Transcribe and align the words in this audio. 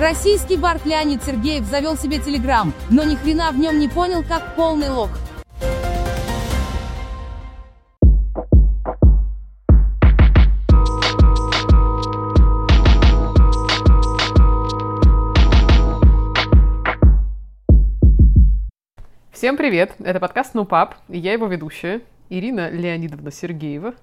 Российский 0.00 0.56
бард 0.56 0.86
Леонид 0.86 1.24
Сергеев 1.24 1.64
завел 1.64 1.96
себе 1.96 2.20
телеграм, 2.20 2.72
но 2.88 3.02
ни 3.02 3.16
хрена 3.16 3.50
в 3.50 3.58
нем 3.58 3.80
не 3.80 3.88
понял, 3.88 4.22
как 4.22 4.54
полный 4.54 4.90
лох. 4.90 5.10
Всем 19.32 19.56
привет! 19.56 19.96
Это 19.98 20.20
подкаст 20.20 20.54
«Ну, 20.54 20.64
пап», 20.64 20.94
и 21.08 21.18
я 21.18 21.32
его 21.32 21.48
ведущая, 21.48 22.02
Ирина 22.28 22.70
Леонидовна 22.70 23.32
Сергеева. 23.32 23.94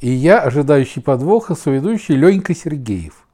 И 0.00 0.10
я, 0.10 0.40
ожидающий 0.40 1.02
подвоха, 1.02 1.54
соведущий 1.54 2.16
Ленька 2.16 2.52
Сергеев. 2.52 3.27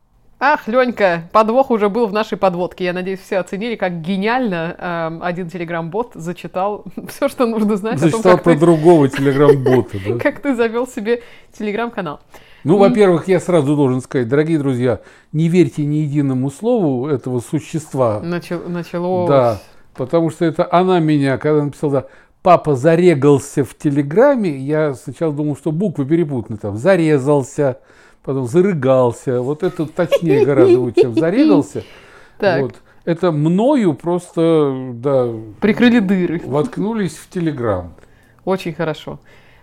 Ах, 0.46 0.68
Ленька, 0.68 1.22
подвох 1.32 1.70
уже 1.70 1.88
был 1.88 2.06
в 2.06 2.12
нашей 2.12 2.36
подводке. 2.36 2.84
Я 2.84 2.92
надеюсь, 2.92 3.20
все 3.20 3.38
оценили, 3.38 3.76
как 3.76 4.02
гениально 4.02 4.76
э, 4.78 5.18
один 5.22 5.48
телеграм-бот 5.48 6.10
зачитал 6.12 6.84
все, 7.08 7.30
что 7.30 7.46
нужно 7.46 7.76
знать 7.76 7.98
Зачитал 7.98 8.20
о 8.20 8.22
том, 8.24 8.32
как 8.32 8.42
про 8.42 8.52
ты, 8.52 8.60
другого 8.60 9.08
телеграм-бота. 9.08 9.96
да? 10.06 10.18
как 10.18 10.40
ты 10.40 10.54
завел 10.54 10.86
себе 10.86 11.22
телеграм-канал. 11.58 12.20
Ну, 12.62 12.76
во-первых, 12.76 13.26
я 13.26 13.40
сразу 13.40 13.74
должен 13.74 14.02
сказать, 14.02 14.28
дорогие 14.28 14.58
друзья, 14.58 15.00
не 15.32 15.48
верьте 15.48 15.82
ни 15.86 15.96
единому 15.96 16.50
слову 16.50 17.08
этого 17.08 17.40
существа. 17.40 18.20
Начал, 18.20 18.68
началось. 18.68 19.30
Да, 19.30 19.62
потому 19.94 20.28
что 20.28 20.44
это 20.44 20.68
она 20.70 21.00
меня, 21.00 21.38
когда 21.38 21.64
написала, 21.64 21.92
да, 21.92 22.06
папа 22.42 22.76
зарегался 22.76 23.64
в 23.64 23.74
Телеграме, 23.74 24.58
я 24.58 24.92
сначала 24.92 25.32
думал, 25.32 25.56
что 25.56 25.72
буквы 25.72 26.04
перепутаны, 26.04 26.58
там, 26.58 26.76
зарезался, 26.76 27.78
потом 28.24 28.46
зарыгался, 28.46 29.40
вот 29.40 29.62
это 29.62 29.86
точнее 29.86 30.44
гораздо 30.44 30.78
будет, 30.78 30.96
чем 30.96 31.14
зарегался. 31.14 31.84
Вот. 32.40 32.74
Это 33.04 33.32
мною 33.32 33.94
просто, 33.94 34.92
да, 34.94 35.28
Прикрыли 35.60 36.00
дыры. 36.00 36.42
воткнулись 36.44 37.16
в 37.16 37.30
Телеграм. 37.30 37.94
Очень 38.44 38.74
хорошо. 38.74 39.20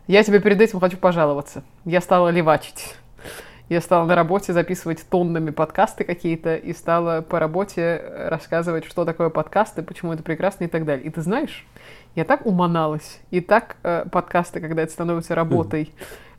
Я 0.07 0.23
тебе 0.23 0.39
перед 0.39 0.61
этим 0.61 0.79
хочу 0.79 0.97
пожаловаться. 0.97 1.63
Я 1.83 2.01
стала 2.01 2.29
левачить. 2.29 2.95
Я 3.67 3.81
стала 3.81 4.05
на 4.05 4.15
работе 4.15 4.53
записывать 4.53 5.05
тоннами 5.09 5.49
подкасты 5.49 6.03
какие-то 6.03 6.55
и 6.55 6.73
стала 6.73 7.21
по 7.21 7.39
работе 7.39 8.01
рассказывать, 8.29 8.85
что 8.85 9.05
такое 9.05 9.29
подкасты, 9.29 9.81
почему 9.81 10.13
это 10.13 10.23
прекрасно 10.23 10.65
и 10.65 10.67
так 10.67 10.85
далее. 10.85 11.05
И 11.05 11.09
ты 11.09 11.21
знаешь, 11.21 11.65
я 12.15 12.25
так 12.25 12.45
уманалась. 12.45 13.21
И 13.31 13.41
так 13.41 13.77
э, 13.83 14.05
подкасты, 14.11 14.59
когда 14.59 14.81
это 14.83 14.91
становится 14.91 15.35
работой, 15.35 15.93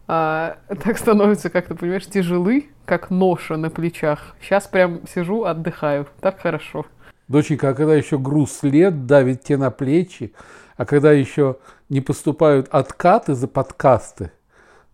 а, 0.08 0.56
так 0.82 0.98
становится 0.98 1.50
как-то, 1.50 1.74
понимаешь, 1.74 2.06
тяжелы, 2.06 2.66
как 2.84 3.10
ноша 3.10 3.56
на 3.56 3.70
плечах. 3.70 4.34
Сейчас 4.40 4.66
прям 4.66 5.00
сижу, 5.06 5.44
отдыхаю. 5.44 6.06
Так 6.20 6.40
хорошо. 6.40 6.86
Доченька, 7.28 7.70
а 7.70 7.74
когда 7.74 7.94
еще 7.94 8.18
груз 8.18 8.62
лет 8.62 9.06
давит 9.06 9.44
тебе 9.44 9.58
на 9.58 9.70
плечи, 9.70 10.32
а 10.76 10.84
когда 10.84 11.12
еще 11.12 11.56
не 11.88 12.00
поступают 12.00 12.68
откаты 12.70 13.34
за 13.34 13.48
подкасты, 13.48 14.32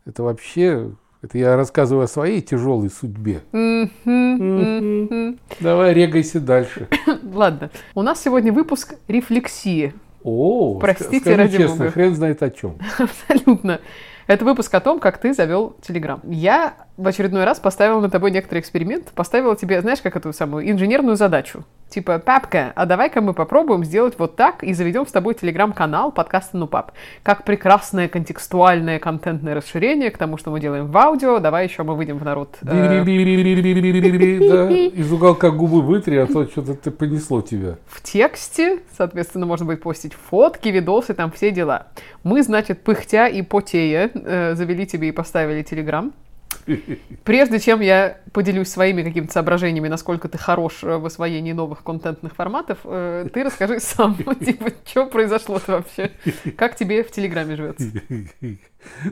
это 0.04 0.22
вообще, 0.22 0.90
это 1.22 1.38
я 1.38 1.56
рассказываю 1.56 2.04
о 2.04 2.08
своей 2.08 2.40
тяжелой 2.42 2.90
судьбе. 2.90 3.40
Давай 5.60 5.94
регайся 5.94 6.40
дальше. 6.40 6.88
Ладно. 7.32 7.70
У 7.94 8.02
нас 8.02 8.22
сегодня 8.22 8.52
выпуск 8.52 8.94
рефлексии. 9.08 9.94
О, 10.22 10.78
Простите, 10.78 11.20
скажи 11.20 11.36
ради 11.36 11.56
честно, 11.56 11.76
бога. 11.76 11.90
хрен 11.90 12.14
знает 12.14 12.42
о 12.42 12.50
чем. 12.50 12.76
Абсолютно. 12.98 13.80
Это 14.28 14.44
выпуск 14.44 14.72
о 14.74 14.80
том, 14.80 15.00
как 15.00 15.18
ты 15.18 15.32
завел 15.32 15.74
Телеграм. 15.80 16.20
Я 16.30 16.87
в 16.98 17.06
очередной 17.06 17.44
раз 17.44 17.60
поставила 17.60 18.00
на 18.00 18.10
тобой 18.10 18.32
некоторый 18.32 18.58
эксперимент, 18.58 19.12
поставила 19.14 19.56
тебе, 19.56 19.80
знаешь, 19.80 20.00
как 20.02 20.16
эту 20.16 20.32
самую 20.32 20.68
инженерную 20.68 21.16
задачу. 21.16 21.64
Типа, 21.88 22.18
папка, 22.18 22.72
а 22.74 22.84
давай-ка 22.84 23.20
мы 23.20 23.32
попробуем 23.32 23.84
сделать 23.84 24.18
вот 24.18 24.36
так 24.36 24.62
и 24.62 24.74
заведем 24.74 25.06
с 25.06 25.12
тобой 25.12 25.34
телеграм-канал 25.34 26.12
подкаста 26.12 26.58
«Ну, 26.58 26.66
пап». 26.66 26.92
Как 27.22 27.44
прекрасное 27.44 28.08
контекстуальное 28.08 28.98
контентное 28.98 29.54
расширение 29.54 30.10
к 30.10 30.18
тому, 30.18 30.36
что 30.36 30.50
мы 30.50 30.60
делаем 30.60 30.88
в 30.88 30.96
аудио. 30.98 31.38
Давай 31.38 31.66
еще 31.66 31.84
мы 31.84 31.94
выйдем 31.94 32.18
в 32.18 32.24
народ. 32.24 32.58
Из 34.88 35.12
уголка 35.12 35.50
губы 35.50 35.80
вытри, 35.80 36.16
а 36.16 36.26
то 36.26 36.44
что-то 36.46 36.74
ты 36.74 36.90
понесло 36.90 37.40
тебя. 37.42 37.76
в 37.86 38.02
тексте, 38.02 38.80
соответственно, 38.96 39.46
можно 39.46 39.64
будет 39.64 39.82
постить 39.82 40.14
фотки, 40.14 40.68
видосы, 40.68 41.14
там 41.14 41.30
все 41.30 41.52
дела. 41.52 41.86
Мы, 42.22 42.42
значит, 42.42 42.82
пыхтя 42.82 43.28
и 43.28 43.42
потея 43.42 44.10
завели 44.54 44.86
тебе 44.86 45.08
и 45.08 45.12
поставили 45.12 45.62
Телеграм. 45.62 46.12
Прежде 47.24 47.58
чем 47.58 47.80
я 47.80 48.18
поделюсь 48.32 48.68
своими 48.68 49.02
какими-то 49.02 49.32
соображениями, 49.32 49.88
насколько 49.88 50.28
ты 50.28 50.38
хорош 50.38 50.82
в 50.82 51.04
освоении 51.04 51.52
новых 51.52 51.82
контентных 51.82 52.34
форматов, 52.34 52.78
э, 52.84 53.28
ты 53.32 53.44
расскажи 53.44 53.80
сам, 53.80 54.16
типа, 54.16 54.70
что 54.84 55.06
произошло-то 55.06 55.72
вообще? 55.72 56.12
Как 56.56 56.76
тебе 56.76 57.02
в 57.02 57.10
Телеграме 57.10 57.56
живется? 57.56 57.86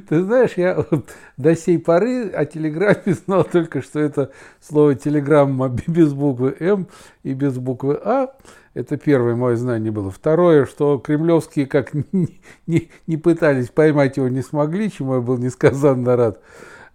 Ты 0.08 0.22
знаешь, 0.22 0.52
я 0.56 0.76
вот 0.76 1.08
до 1.36 1.56
сей 1.56 1.78
поры 1.78 2.28
о 2.28 2.44
Телеграме 2.44 3.02
знал 3.26 3.44
только, 3.44 3.82
что 3.82 4.00
это 4.00 4.30
слово 4.60 4.94
телеграмма 4.94 5.68
без 5.86 6.12
буквы 6.12 6.56
М 6.60 6.88
и 7.22 7.32
без 7.32 7.58
буквы 7.58 7.98
А. 8.02 8.34
Это 8.74 8.98
первое 8.98 9.34
мое 9.34 9.56
знание 9.56 9.90
было. 9.90 10.10
Второе, 10.10 10.66
что 10.66 10.98
кремлевские 10.98 11.66
как 11.66 11.94
не, 12.12 12.38
не, 12.66 12.90
не 13.06 13.16
пытались 13.16 13.70
поймать 13.70 14.18
его, 14.18 14.28
не 14.28 14.42
смогли, 14.42 14.92
чему 14.92 15.14
я 15.14 15.20
был 15.20 15.38
несказанно 15.38 16.14
рад. 16.14 16.42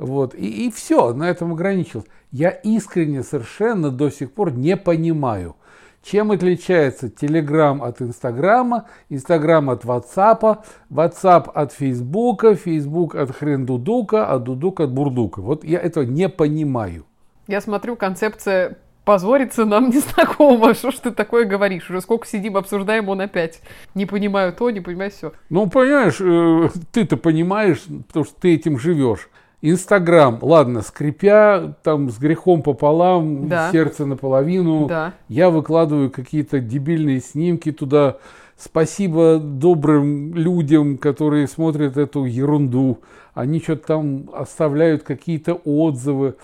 Вот. 0.02 0.34
И, 0.34 0.66
и 0.66 0.72
все, 0.72 1.14
на 1.14 1.30
этом 1.30 1.54
ограничился. 1.54 2.08
Я 2.32 2.50
искренне 2.50 3.22
совершенно 3.22 3.92
до 3.92 4.10
сих 4.10 4.32
пор 4.32 4.52
не 4.52 4.76
понимаю, 4.76 5.56
чем 6.02 6.32
отличается 6.32 7.08
Телеграм 7.08 7.84
от 7.84 8.02
Инстаграма, 8.02 8.88
Инстаграм 9.10 9.70
от 9.70 9.86
Ватсапа, 9.86 10.66
Ватсап 10.90 11.52
от 11.56 11.72
Фейсбука, 11.74 12.56
Фейсбук 12.56 13.14
от 13.14 13.30
Хрендудука, 13.30 14.26
а 14.26 14.40
Дудук 14.40 14.80
от 14.80 14.92
Бурдука. 14.92 15.42
Вот 15.42 15.64
я 15.64 15.80
этого 15.80 16.04
не 16.04 16.30
понимаю. 16.30 17.06
Я 17.48 17.62
смотрю, 17.62 17.96
концепция 17.96 18.80
позориться 19.06 19.66
нам 19.66 19.90
не 19.92 20.00
знакома. 20.00 20.74
Что 20.74 20.90
ж 20.90 20.96
ты 20.96 21.12
такое 21.12 21.46
говоришь? 21.46 21.92
Уже 21.92 22.02
сколько 22.02 22.26
сидим, 22.26 22.58
обсуждаем, 22.58 23.08
он 23.08 23.22
опять. 23.22 23.62
Не 23.94 24.08
понимаю 24.08 24.52
то, 24.52 24.72
не 24.72 24.82
понимаю 24.82 25.12
все. 25.12 25.34
Ну, 25.52 25.70
понимаешь, 25.70 26.20
э, 26.20 26.70
ты-то 26.92 27.18
понимаешь, 27.18 27.84
потому 28.08 28.26
что 28.26 28.34
ты 28.42 28.56
этим 28.56 28.80
живешь. 28.80 29.30
Инстаграм, 29.64 30.40
ладно, 30.42 30.82
скрипя, 30.82 31.76
там 31.84 32.10
с 32.10 32.18
грехом 32.18 32.64
пополам, 32.64 33.48
Да. 33.48 33.72
сердце 33.72 34.06
наполовину, 34.08 34.88
Да. 34.88 35.14
я 35.28 35.52
выкладываю 35.52 36.10
какие-то 36.10 36.60
дебильные 36.60 37.22
снимки 37.22 37.72
туда. 37.72 38.18
Спасибо 38.58 39.38
добрым 39.38 40.34
людям, 40.34 40.98
которые 40.98 41.48
смотрят 41.48 41.98
эту 41.98 42.26
ерунду. 42.26 43.00
Они 43.36 43.60
что-то 43.60 43.88
там 43.88 44.30
оставляют 44.34 45.04
какие-то 45.04 45.54
отзывы. 45.54 46.36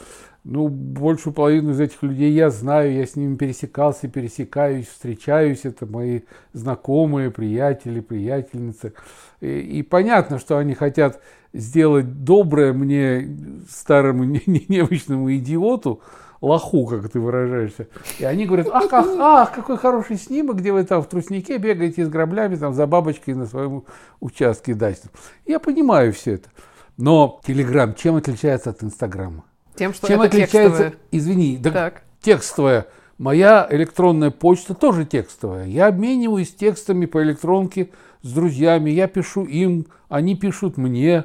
Ну, 0.50 0.70
большую 0.70 1.34
половину 1.34 1.72
из 1.72 1.80
этих 1.82 2.02
людей 2.04 2.32
я 2.32 2.50
знаю, 2.50 2.94
я 2.94 3.06
с 3.06 3.18
ними 3.18 3.36
пересекался, 3.36 4.08
пересекаюсь, 4.08 4.88
встречаюсь. 4.88 5.66
Это 5.66 5.86
мои 5.86 6.22
знакомые, 6.54 7.32
приятели, 7.32 8.00
приятельницы. 8.00 8.94
И, 9.42 9.60
и 9.60 9.84
понятно, 9.84 10.40
что 10.40 10.58
они 10.58 10.74
хотят 10.74 11.22
сделать 11.52 12.24
доброе 12.24 12.72
мне, 12.72 13.28
старому 13.70 14.24
не- 14.24 14.42
не- 14.46 15.38
идиоту, 15.38 16.00
лоху, 16.40 16.88
как 16.88 17.10
ты 17.10 17.20
выражаешься. 17.20 17.90
И 18.18 18.24
они 18.24 18.46
говорят, 18.46 18.68
ах, 18.72 18.88
ах, 18.94 19.08
ах, 19.20 19.54
какой 19.54 19.78
хороший 19.78 20.16
снимок, 20.16 20.60
где 20.60 20.72
вы 20.72 20.86
там 20.86 21.02
в 21.02 21.10
труснике 21.10 21.58
бегаете 21.58 22.06
с 22.06 22.10
граблями, 22.10 22.56
там 22.56 22.74
за 22.74 22.88
бабочкой 22.88 23.34
на 23.34 23.48
своем 23.48 23.84
участке 24.22 24.76
дачном. 24.76 25.12
Я 25.46 25.60
понимаю 25.60 26.14
все 26.14 26.36
это. 26.36 26.48
Но 26.96 27.42
Телеграм 27.46 27.94
чем 27.96 28.16
отличается 28.16 28.70
от 28.70 28.82
Инстаграма? 28.82 29.44
Тем, 29.78 29.94
что 29.94 30.08
Чем 30.08 30.22
это 30.22 30.30
отличается, 30.36 30.84
текстовое. 30.84 30.94
извини, 31.12 31.58
да, 31.58 31.72
Так. 31.72 32.02
текстовая. 32.22 32.88
Моя 33.18 33.68
электронная 33.70 34.32
почта 34.32 34.74
тоже 34.74 35.06
текстовая. 35.06 35.66
Я 35.66 35.88
обмениваюсь 35.88 36.54
текстами 36.54 37.06
по 37.06 37.22
электронке 37.24 37.90
с 38.22 38.32
друзьями. 38.32 38.90
Я 38.92 39.08
пишу 39.08 39.44
им, 39.46 39.88
они 40.10 40.36
пишут 40.36 40.78
мне. 40.78 41.24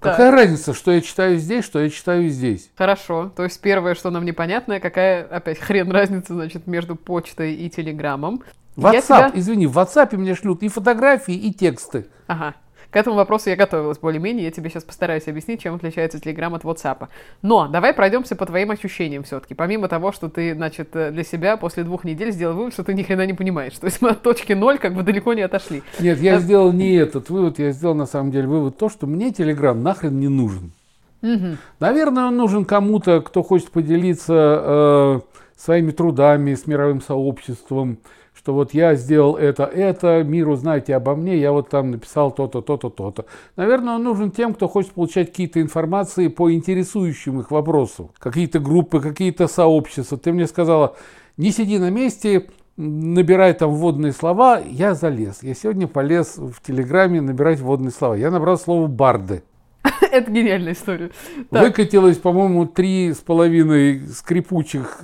Так. 0.00 0.12
Какая 0.12 0.30
разница, 0.30 0.74
что 0.74 0.92
я 0.92 1.00
читаю 1.00 1.38
здесь, 1.38 1.64
что 1.64 1.80
я 1.80 1.90
читаю 1.90 2.28
здесь? 2.28 2.70
Хорошо. 2.76 3.32
То 3.34 3.42
есть 3.44 3.60
первое, 3.60 3.94
что 3.94 4.10
нам 4.10 4.24
непонятно, 4.24 4.78
какая, 4.80 5.24
опять, 5.24 5.58
хрен 5.58 5.90
разница, 5.90 6.34
значит, 6.34 6.66
между 6.66 6.94
почтой 6.94 7.54
и 7.54 7.68
телеграммом. 7.68 8.42
WhatsApp, 8.76 9.02
тебя- 9.02 9.32
извини, 9.34 9.66
в 9.66 9.76
WhatsApp 9.76 10.16
мне 10.16 10.34
шлют 10.36 10.62
и 10.62 10.68
фотографии, 10.68 11.34
и 11.34 11.52
тексты. 11.52 12.06
Ага. 12.28 12.54
К 12.90 12.96
этому 12.96 13.16
вопросу 13.16 13.50
я 13.50 13.56
готовилась 13.56 13.98
более-менее. 13.98 14.46
Я 14.46 14.50
тебе 14.50 14.70
сейчас 14.70 14.82
постараюсь 14.82 15.28
объяснить, 15.28 15.60
чем 15.60 15.74
отличается 15.74 16.18
Telegram 16.18 16.54
от 16.54 16.62
WhatsApp. 16.64 17.08
Но 17.42 17.68
давай 17.68 17.92
пройдемся 17.92 18.34
по 18.34 18.46
твоим 18.46 18.70
ощущениям 18.70 19.24
все-таки. 19.24 19.54
Помимо 19.54 19.88
того, 19.88 20.10
что 20.10 20.30
ты, 20.30 20.54
значит, 20.54 20.96
э, 20.96 21.10
для 21.10 21.22
себя 21.22 21.58
после 21.58 21.84
двух 21.84 22.04
недель 22.04 22.32
сделал 22.32 22.56
вывод, 22.56 22.72
что 22.72 22.84
ты 22.84 22.94
ни 22.94 23.02
хрена 23.02 23.26
не 23.26 23.34
понимаешь. 23.34 23.74
То 23.74 23.86
есть 23.86 24.00
мы 24.00 24.08
от 24.10 24.22
точки 24.22 24.54
ноль 24.54 24.78
как 24.78 24.94
бы 24.94 25.02
далеко 25.02 25.34
не 25.34 25.42
отошли. 25.42 25.82
Нет, 26.00 26.18
я 26.20 26.38
сделал 26.38 26.72
не 26.72 26.94
этот 26.94 27.28
вывод, 27.28 27.58
я 27.58 27.72
сделал 27.72 27.94
на 27.94 28.06
самом 28.06 28.30
деле 28.30 28.46
вывод 28.46 28.78
то, 28.78 28.88
что 28.88 29.06
мне 29.06 29.32
Телеграм 29.32 29.82
нахрен 29.82 30.18
не 30.18 30.28
нужен. 30.28 30.72
Мгм. 31.20 31.58
Наверное, 31.80 32.26
он 32.26 32.36
нужен 32.36 32.64
кому-то, 32.64 33.20
кто 33.20 33.42
хочет 33.42 33.70
поделиться 33.70 34.62
э, 34.64 35.20
своими 35.56 35.90
трудами 35.90 36.54
с 36.54 36.66
мировым 36.66 37.02
сообществом, 37.02 37.98
что 38.38 38.54
вот 38.54 38.72
я 38.72 38.94
сделал 38.94 39.36
это, 39.36 39.64
это, 39.64 40.22
мир 40.22 40.48
узнайте 40.48 40.94
обо 40.94 41.16
мне, 41.16 41.36
я 41.36 41.50
вот 41.50 41.70
там 41.70 41.90
написал 41.90 42.30
то-то, 42.30 42.60
то-то, 42.60 42.88
то-то. 42.88 43.24
Наверное, 43.56 43.96
он 43.96 44.04
нужен 44.04 44.30
тем, 44.30 44.54
кто 44.54 44.68
хочет 44.68 44.92
получать 44.92 45.30
какие-то 45.30 45.60
информации 45.60 46.28
по 46.28 46.52
интересующим 46.52 47.40
их 47.40 47.50
вопросам. 47.50 48.10
Какие-то 48.18 48.60
группы, 48.60 49.00
какие-то 49.00 49.48
сообщества. 49.48 50.16
Ты 50.18 50.32
мне 50.32 50.46
сказала, 50.46 50.94
не 51.36 51.50
сиди 51.50 51.80
на 51.80 51.90
месте, 51.90 52.46
набирай 52.76 53.54
там 53.54 53.72
вводные 53.72 54.12
слова. 54.12 54.60
Я 54.64 54.94
залез. 54.94 55.42
Я 55.42 55.54
сегодня 55.54 55.88
полез 55.88 56.36
в 56.36 56.62
Телеграме 56.64 57.20
набирать 57.20 57.58
вводные 57.58 57.90
слова. 57.90 58.14
Я 58.14 58.30
набрал 58.30 58.56
слово 58.56 58.86
«барды». 58.86 59.42
Это 60.12 60.30
гениальная 60.30 60.74
история. 60.74 61.10
Выкатилось, 61.50 62.18
по-моему, 62.18 62.66
три 62.66 63.12
с 63.12 63.18
половиной 63.18 64.06
скрипучих 64.06 65.00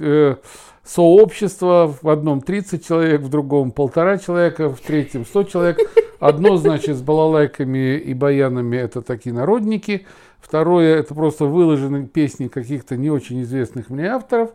э, 0.85 0.89
сообщества. 0.89 1.95
В 2.03 2.09
одном 2.09 2.41
30 2.41 2.87
человек, 2.87 3.21
в 3.23 3.29
другом 3.29 3.71
полтора 3.71 4.19
человека, 4.19 4.69
в 4.69 4.81
третьем 4.81 5.25
100 5.25 5.45
человек. 5.45 5.79
Одно, 6.21 6.57
значит, 6.57 6.97
с 6.97 7.03
балалайками 7.03 7.99
и 7.99 8.15
баянами, 8.15 8.77
это 8.77 9.03
такие 9.03 9.35
народники. 9.35 10.07
Второе, 10.41 10.97
это 10.97 11.15
просто 11.15 11.47
выложенные 11.47 12.07
песни 12.07 12.49
каких-то 12.49 12.97
не 12.97 13.11
очень 13.11 13.43
известных 13.43 13.91
мне 13.91 14.09
авторов. 14.09 14.51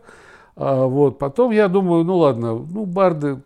А, 0.56 0.86
вот. 0.86 1.18
Потом 1.18 1.50
я 1.50 1.68
думаю, 1.68 2.04
ну 2.04 2.16
ладно, 2.16 2.54
ну 2.54 2.84
барды, 2.86 3.42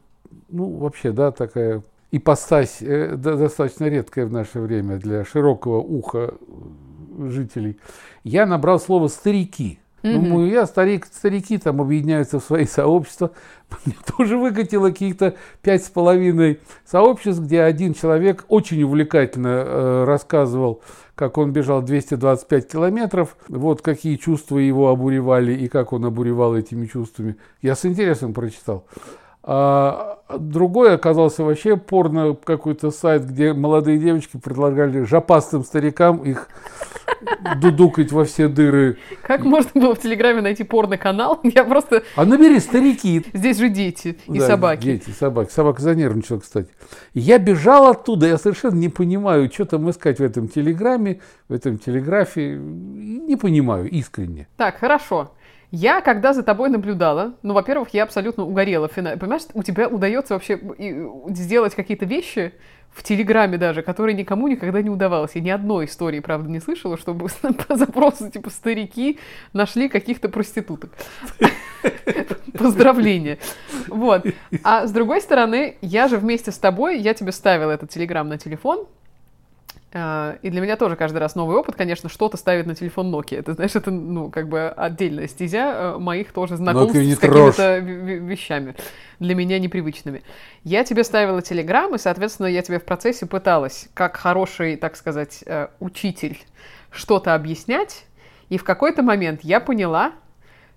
ну 0.48 0.76
вообще, 0.76 1.12
да, 1.12 1.32
такая 1.32 1.82
ипостась 2.12 2.78
э, 2.80 3.16
да, 3.16 3.36
достаточно 3.36 3.86
редкая 3.86 4.26
в 4.26 4.32
наше 4.32 4.60
время 4.60 4.98
для 4.98 5.24
широкого 5.24 5.78
уха 5.78 6.34
жителей. 7.18 7.78
Я 8.22 8.46
набрал 8.46 8.78
слово 8.78 9.08
«старики». 9.08 9.80
Думаю, 10.04 10.50
я 10.50 10.66
старик, 10.66 11.06
старики 11.10 11.56
там 11.56 11.80
объединяются 11.80 12.38
в 12.38 12.44
свои 12.44 12.66
сообщества. 12.66 13.30
Мне 13.86 13.96
тоже 14.16 14.36
выкатило 14.36 14.88
каких-то 14.88 15.34
пять 15.62 15.82
с 15.82 15.88
половиной 15.88 16.60
сообществ, 16.84 17.40
где 17.40 17.62
один 17.62 17.94
человек 17.94 18.44
очень 18.48 18.82
увлекательно 18.82 19.64
э, 19.66 20.04
рассказывал, 20.04 20.82
как 21.14 21.38
он 21.38 21.52
бежал 21.52 21.80
225 21.80 22.70
километров, 22.70 23.36
вот 23.48 23.80
какие 23.80 24.16
чувства 24.16 24.58
его 24.58 24.90
обуревали 24.90 25.54
и 25.54 25.68
как 25.68 25.94
он 25.94 26.04
обуревал 26.04 26.54
этими 26.54 26.84
чувствами. 26.84 27.36
Я 27.62 27.74
с 27.74 27.86
интересом 27.86 28.34
прочитал. 28.34 28.84
А 29.42 30.18
другой 30.38 30.94
оказался 30.94 31.44
вообще 31.44 31.76
порно 31.76 32.36
какой-то 32.44 32.90
сайт, 32.90 33.26
где 33.26 33.52
молодые 33.54 33.98
девочки 33.98 34.38
предлагали 34.38 35.02
жопастым 35.04 35.64
старикам 35.64 36.18
их 36.18 36.48
дудукать 37.60 38.12
во 38.12 38.24
все 38.24 38.48
дыры. 38.48 38.98
Как 39.22 39.44
можно 39.44 39.70
было 39.74 39.94
в 39.94 40.00
Телеграме 40.00 40.40
найти 40.40 40.64
порно-канал? 40.64 41.40
Я 41.44 41.64
просто... 41.64 42.02
А 42.16 42.24
набери 42.24 42.60
старики. 42.60 43.24
Здесь 43.32 43.58
же 43.58 43.68
дети 43.68 44.18
и 44.26 44.38
Да, 44.38 44.46
собаки. 44.46 44.82
Дети, 44.82 45.10
собаки. 45.10 45.50
Собака 45.50 45.82
занервничала, 45.82 46.40
кстати. 46.40 46.68
Я 47.12 47.38
бежал 47.38 47.86
оттуда, 47.88 48.26
я 48.26 48.38
совершенно 48.38 48.74
не 48.76 48.88
понимаю, 48.88 49.50
что 49.52 49.64
там 49.64 49.88
искать 49.90 50.18
в 50.18 50.22
этом 50.22 50.48
телеграме, 50.48 51.20
в 51.48 51.52
этом 51.52 51.78
телеграфе. 51.78 52.56
Не 52.56 53.36
понимаю, 53.36 53.88
искренне. 53.90 54.48
Так, 54.56 54.78
хорошо. 54.78 55.32
Я, 55.70 56.00
когда 56.00 56.32
за 56.32 56.42
тобой 56.42 56.68
наблюдала, 56.68 57.34
ну, 57.42 57.54
во-первых, 57.54 57.90
я 57.94 58.04
абсолютно 58.04 58.44
угорела. 58.44 58.88
Понимаешь, 58.88 59.42
у 59.54 59.62
тебя 59.62 59.88
удается 59.88 60.34
вообще 60.34 60.60
сделать 61.28 61.74
какие-то 61.74 62.04
вещи 62.04 62.52
в 62.94 63.02
Телеграме 63.02 63.58
даже, 63.58 63.82
которые 63.82 64.14
никому 64.14 64.46
никогда 64.46 64.80
не 64.80 64.88
удавалось. 64.88 65.32
Я 65.34 65.40
ни 65.40 65.50
одной 65.50 65.86
истории, 65.86 66.20
правда, 66.20 66.48
не 66.48 66.60
слышала, 66.60 66.96
чтобы 66.96 67.26
по 67.68 67.76
запросу 67.76 68.30
типа 68.30 68.50
старики 68.50 69.18
нашли 69.52 69.88
каких-то 69.88 70.28
проституток. 70.28 70.92
Поздравления. 72.58 73.38
Вот. 73.88 74.24
А 74.62 74.86
с 74.86 74.92
другой 74.92 75.20
стороны, 75.20 75.76
я 75.80 76.06
же 76.06 76.18
вместе 76.18 76.52
с 76.52 76.58
тобой, 76.58 76.98
я 77.00 77.14
тебе 77.14 77.32
ставила 77.32 77.72
этот 77.72 77.90
Телеграм 77.90 78.28
на 78.28 78.38
телефон, 78.38 78.86
И 79.94 80.50
для 80.50 80.60
меня 80.60 80.76
тоже 80.76 80.96
каждый 80.96 81.18
раз 81.18 81.36
новый 81.36 81.56
опыт, 81.56 81.76
конечно, 81.76 82.08
что-то 82.08 82.36
ставить 82.36 82.66
на 82.66 82.74
телефон 82.74 83.14
Nokia. 83.14 83.38
Это, 83.38 83.52
знаешь, 83.52 83.76
это, 83.76 83.92
ну, 83.92 84.28
как 84.28 84.48
бы 84.48 84.68
отдельная 84.68 85.28
стезя 85.28 85.72
э, 85.72 85.98
моих 85.98 86.32
тоже 86.32 86.56
знакомств 86.56 86.96
Nokia 86.96 87.14
с 87.14 87.18
какими-то 87.18 87.78
ве- 87.78 88.04
ве- 88.04 88.26
вещами, 88.26 88.74
для 89.20 89.36
меня 89.36 89.60
непривычными. 89.60 90.24
Я 90.64 90.82
тебе 90.82 91.04
ставила 91.04 91.42
телеграм, 91.42 91.94
и, 91.94 91.98
соответственно, 91.98 92.48
я 92.48 92.62
тебе 92.62 92.80
в 92.80 92.84
процессе 92.84 93.26
пыталась, 93.26 93.88
как 93.94 94.16
хороший, 94.16 94.74
так 94.74 94.96
сказать, 94.96 95.44
э, 95.46 95.68
учитель, 95.78 96.42
что-то 96.90 97.32
объяснять, 97.36 98.06
и 98.48 98.58
в 98.58 98.64
какой-то 98.64 99.04
момент 99.04 99.42
я 99.44 99.60
поняла, 99.60 100.10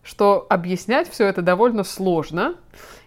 что 0.04 0.46
объяснять 0.48 1.10
все 1.10 1.26
это 1.26 1.42
довольно 1.42 1.84
сложно, 1.84 2.54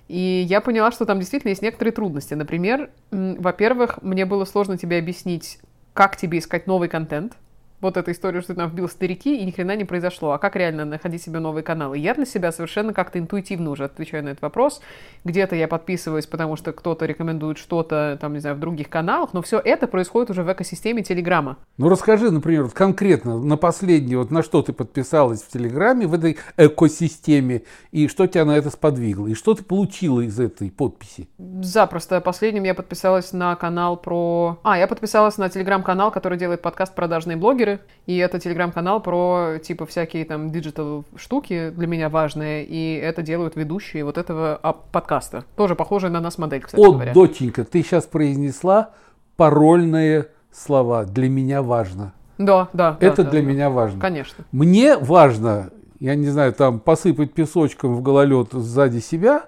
и 0.09 0.45
я 0.49 0.61
поняла, 0.61 0.91
что 0.91 1.05
там 1.07 1.21
действительно 1.21 1.51
есть 1.51 1.63
некоторые 1.63 1.93
трудности. 1.93 2.35
Например, 2.35 2.91
во-первых, 3.13 4.03
мне 4.03 4.27
было 4.27 4.45
сложно 4.45 4.77
тебе 4.77 4.99
объяснить, 4.99 5.61
как 5.95 6.17
тебе 6.17 6.39
искать 6.39 6.67
новый 6.67 6.89
контент. 6.89 7.35
Вот 7.81 7.97
эта 7.97 8.13
история, 8.13 8.43
что 8.43 8.53
ты 8.53 8.61
там 8.61 8.71
вбил 8.71 8.89
старики, 8.89 9.39
и 9.39 9.45
ни 9.47 9.51
хрена 9.51 9.75
не 9.75 9.85
произошло. 9.85 10.33
А 10.33 10.39
как 10.39 10.55
реально 10.55 10.85
находить 10.85 11.23
себе 11.23 11.39
новые 11.39 11.63
каналы? 11.63 11.97
Я 11.97 12.15
для 12.15 12.27
себя 12.27 12.53
совершенно 12.53 12.93
как-то 12.93 13.19
интуитивно 13.19 13.71
уже 13.71 13.85
отвечаю 13.85 14.23
на 14.25 14.31
этот 14.31 14.43
вопрос. 14.43 14.83
Где-то 15.25 15.57
я 15.57 15.67
подписываюсь, 15.67 16.27
потому 16.27 16.57
что 16.57 16.73
кто-то 16.73 17.07
рекомендует 17.07 17.57
что-то, 17.57 18.19
там, 18.21 18.35
не 18.35 18.41
знаю, 18.41 18.57
в 18.57 18.61
других 18.61 18.91
каналах, 18.91 19.33
но 19.33 19.41
все 19.41 19.59
это 19.59 19.87
происходит 19.87 20.31
уже 20.31 20.43
в 20.43 20.53
экосистеме 20.53 21.03
Телеграма. 21.03 21.57
Ну 21.79 21.89
расскажи, 21.89 22.31
например, 22.31 22.65
вот 22.65 22.75
конкретно 22.75 23.39
на 23.39 23.57
последнее, 23.57 24.19
вот 24.19 24.31
на 24.31 24.43
что 24.43 24.63
ты 24.63 24.75
подписалась 24.75 25.43
в 25.43 25.49
Телеграме, 25.49 26.07
в 26.07 26.13
этой 26.13 26.37
экосистеме, 26.59 27.63
и 27.93 28.09
что 28.09 28.27
тебя 28.27 28.45
на 28.45 28.59
это 28.59 28.69
сподвигло, 28.69 29.27
и 29.27 29.35
что 29.35 29.55
ты 29.55 29.65
получила 29.65 30.21
из 30.21 30.39
этой 30.39 30.71
подписи? 30.71 31.29
Запросто. 31.39 32.21
Последним 32.21 32.65
я 32.65 32.75
подписалась 32.75 33.33
на 33.33 33.57
канал 33.57 33.97
про... 33.97 34.59
А, 34.65 34.77
я 34.77 34.87
подписалась 34.87 35.39
на 35.39 35.49
телеграм-канал, 35.49 36.11
который 36.11 36.37
делает 36.37 36.61
подкаст 36.61 36.95
«Продажные 36.95 37.39
блогеры». 37.39 37.70
И 38.07 38.17
это 38.17 38.41
телеграм-канал 38.41 39.01
про, 39.01 39.59
типа, 39.63 39.87
всякие 39.87 40.25
там 40.25 40.51
digital 40.51 41.05
штуки 41.17 41.71
для 41.71 41.87
меня 41.87 42.09
важные. 42.09 42.65
И 42.65 42.95
это 42.95 43.23
делают 43.23 43.57
ведущие 43.57 44.05
вот 44.05 44.19
этого 44.19 44.59
а, 44.63 44.73
подкаста. 44.73 45.45
Тоже 45.57 45.77
похожая 45.77 46.11
на 46.11 46.21
нас 46.21 46.39
модель, 46.39 46.63
кстати 46.63 46.81
О, 46.81 46.93
говоря. 46.93 47.13
доченька, 47.13 47.65
ты 47.65 47.83
сейчас 47.83 48.07
произнесла 48.07 48.91
парольные 49.37 50.29
слова. 50.53 51.05
Для 51.05 51.29
меня 51.29 51.63
важно. 51.63 52.13
Да, 52.39 52.69
да. 52.73 52.97
да, 52.99 53.07
Это 53.07 53.23
да, 53.23 53.31
для 53.31 53.41
да. 53.43 53.47
меня 53.47 53.71
важно. 53.71 54.01
Конечно. 54.01 54.45
Мне 54.51 54.97
важно, 54.97 55.71
я 55.99 56.15
не 56.15 56.27
знаю, 56.27 56.53
там 56.55 56.81
посыпать 56.81 57.33
песочком 57.33 57.95
в 57.95 58.03
гололед 58.03 58.49
сзади 58.53 59.01
себя. 59.01 59.45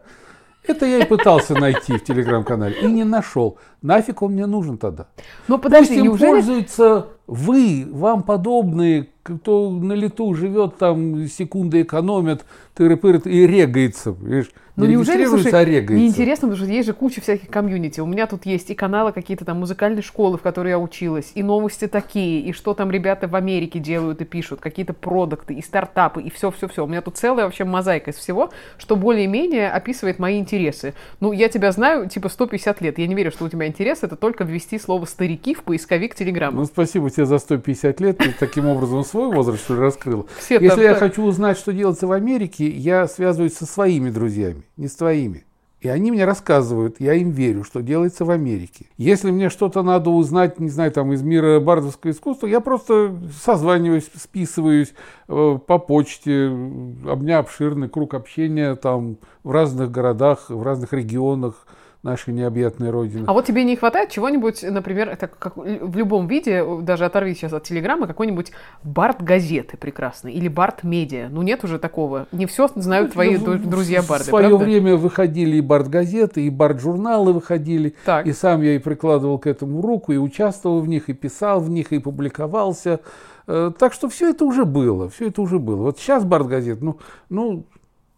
Это 0.64 0.86
я 0.86 0.98
и 0.98 1.06
пытался 1.06 1.54
найти 1.54 1.94
в 1.94 2.04
телеграм-канале. 2.04 2.76
И 2.80 2.86
не 2.86 3.02
нашел. 3.02 3.58
Нафиг 3.80 4.22
он 4.22 4.32
мне 4.32 4.46
нужен 4.46 4.78
тогда? 4.78 5.06
Но 5.48 5.58
подожди, 5.58 5.88
Пусть 5.88 5.98
им 5.98 6.04
неужели... 6.04 6.30
пользуются 6.30 7.06
вы, 7.26 7.86
вам 7.90 8.22
подобные, 8.22 9.08
кто 9.22 9.70
на 9.70 9.92
лету 9.92 10.34
живет, 10.34 10.78
там 10.78 11.26
секунды 11.28 11.82
экономят, 11.82 12.44
тыры-пыры, 12.76 13.22
и 13.28 13.46
регается. 13.46 14.16
Видишь? 14.20 14.50
Ну 14.74 14.86
не 14.86 14.92
неужели, 14.92 15.26
слушай, 15.26 15.52
а 15.52 15.64
регается. 15.64 15.94
неинтересно, 15.94 16.48
потому 16.48 16.64
что 16.64 16.72
есть 16.72 16.86
же 16.86 16.94
куча 16.94 17.20
всяких 17.20 17.48
комьюнити. 17.50 18.00
У 18.00 18.06
меня 18.06 18.26
тут 18.26 18.46
есть 18.46 18.70
и 18.70 18.74
каналы 18.74 19.12
какие-то 19.12 19.44
там 19.44 19.60
музыкальные 19.60 20.02
школы, 20.02 20.38
в 20.38 20.40
которые 20.40 20.70
я 20.72 20.78
училась, 20.78 21.32
и 21.34 21.42
новости 21.42 21.86
такие, 21.86 22.40
и 22.40 22.52
что 22.52 22.72
там 22.72 22.90
ребята 22.90 23.28
в 23.28 23.36
Америке 23.36 23.78
делают 23.78 24.22
и 24.22 24.24
пишут, 24.24 24.60
какие-то 24.60 24.94
продукты, 24.94 25.52
и 25.54 25.62
стартапы, 25.62 26.22
и 26.22 26.30
все-все-все. 26.30 26.84
У 26.84 26.88
меня 26.88 27.02
тут 27.02 27.18
целая 27.18 27.44
вообще 27.44 27.64
мозаика 27.64 28.12
из 28.12 28.16
всего, 28.16 28.50
что 28.78 28.96
более-менее 28.96 29.70
описывает 29.70 30.18
мои 30.18 30.38
интересы. 30.38 30.94
Ну, 31.20 31.32
я 31.32 31.50
тебя 31.50 31.70
знаю, 31.70 32.08
типа, 32.08 32.30
150 32.30 32.80
лет. 32.80 32.98
Я 32.98 33.06
не 33.06 33.14
верю, 33.14 33.30
что 33.30 33.44
у 33.44 33.48
тебя 33.50 33.66
интерес, 33.66 34.02
это 34.02 34.16
только 34.16 34.44
ввести 34.44 34.78
слово 34.78 35.04
«старики» 35.04 35.52
в 35.54 35.64
поисковик 35.64 36.14
Телеграма. 36.14 36.60
Ну, 36.60 36.64
спасибо 36.64 37.10
тебе 37.12 37.26
за 37.26 37.38
150 37.38 38.00
лет. 38.00 38.18
Ты 38.18 38.34
таким 38.38 38.66
образом 38.66 39.04
свой 39.04 39.32
возраст, 39.32 39.62
что 39.62 39.74
ли, 39.74 39.80
раскрыл. 39.80 40.28
Все 40.38 40.58
там 40.58 40.64
Если 40.64 40.82
я 40.82 40.90
так. 40.90 40.98
хочу 40.98 41.22
узнать, 41.22 41.58
что 41.58 41.72
делается 41.72 42.06
в 42.06 42.12
Америке, 42.12 42.68
я 42.68 43.06
связываюсь 43.06 43.54
со 43.54 43.66
своими 43.66 44.10
друзьями, 44.10 44.62
не 44.76 44.88
с 44.88 44.96
твоими. 44.96 45.44
И 45.82 45.88
они 45.88 46.12
мне 46.12 46.24
рассказывают, 46.24 47.00
я 47.00 47.14
им 47.14 47.30
верю, 47.30 47.64
что 47.64 47.80
делается 47.80 48.24
в 48.24 48.30
Америке. 48.30 48.86
Если 48.98 49.32
мне 49.32 49.50
что-то 49.50 49.82
надо 49.82 50.10
узнать, 50.10 50.60
не 50.60 50.68
знаю, 50.68 50.92
там 50.92 51.12
из 51.12 51.22
мира 51.22 51.58
бардовского 51.58 52.12
искусства, 52.12 52.46
я 52.46 52.60
просто 52.60 53.12
созваниваюсь, 53.44 54.08
списываюсь 54.14 54.94
э, 55.26 55.58
по 55.66 55.78
почте. 55.78 56.46
У 56.46 57.16
меня 57.16 57.40
обширный 57.40 57.88
круг 57.88 58.14
общения 58.14 58.76
там 58.76 59.18
в 59.42 59.50
разных 59.50 59.90
городах, 59.90 60.50
в 60.50 60.62
разных 60.62 60.92
регионах 60.92 61.66
нашей 62.02 62.34
необъятной 62.34 62.90
родины. 62.90 63.24
А 63.28 63.32
вот 63.32 63.46
тебе 63.46 63.62
не 63.62 63.76
хватает 63.76 64.10
чего-нибудь, 64.10 64.62
например, 64.62 65.08
это 65.08 65.28
как 65.28 65.56
в 65.56 65.96
любом 65.96 66.26
виде, 66.26 66.64
даже 66.82 67.04
оторви 67.04 67.34
сейчас 67.34 67.52
от 67.52 67.62
Телеграма, 67.64 68.06
какой-нибудь 68.06 68.52
Барт-газеты 68.82 69.76
прекрасный 69.76 70.32
или 70.32 70.48
Барт-медиа. 70.48 71.28
Ну 71.30 71.42
нет 71.42 71.62
уже 71.62 71.78
такого. 71.78 72.26
Не 72.32 72.46
все 72.46 72.68
знают 72.74 73.12
твои 73.12 73.36
Ну, 73.36 73.56
друзья 73.56 74.02
Барды, 74.02 74.24
В 74.24 74.28
свое 74.28 74.48
правда? 74.48 74.64
время 74.64 74.96
выходили 74.96 75.56
и 75.56 75.60
бард-газеты, 75.60 76.44
и 76.44 76.50
бард-журналы 76.50 77.32
выходили. 77.32 77.94
Так. 78.04 78.26
И 78.26 78.32
сам 78.32 78.62
я 78.62 78.74
и 78.74 78.78
прикладывал 78.78 79.38
к 79.38 79.46
этому 79.46 79.80
руку, 79.80 80.12
и 80.12 80.16
участвовал 80.16 80.80
в 80.80 80.88
них, 80.88 81.08
и 81.08 81.12
писал 81.12 81.60
в 81.60 81.70
них, 81.70 81.92
и 81.92 82.00
публиковался. 82.00 83.00
Э, 83.46 83.70
так 83.78 83.92
что 83.92 84.08
все 84.08 84.30
это 84.30 84.44
уже 84.44 84.64
было, 84.64 85.08
все 85.08 85.28
это 85.28 85.40
уже 85.40 85.58
было. 85.58 85.82
Вот 85.82 85.98
сейчас 85.98 86.24
Барт 86.24 86.48
газет, 86.48 86.82
ну, 86.82 86.98
ну, 87.28 87.64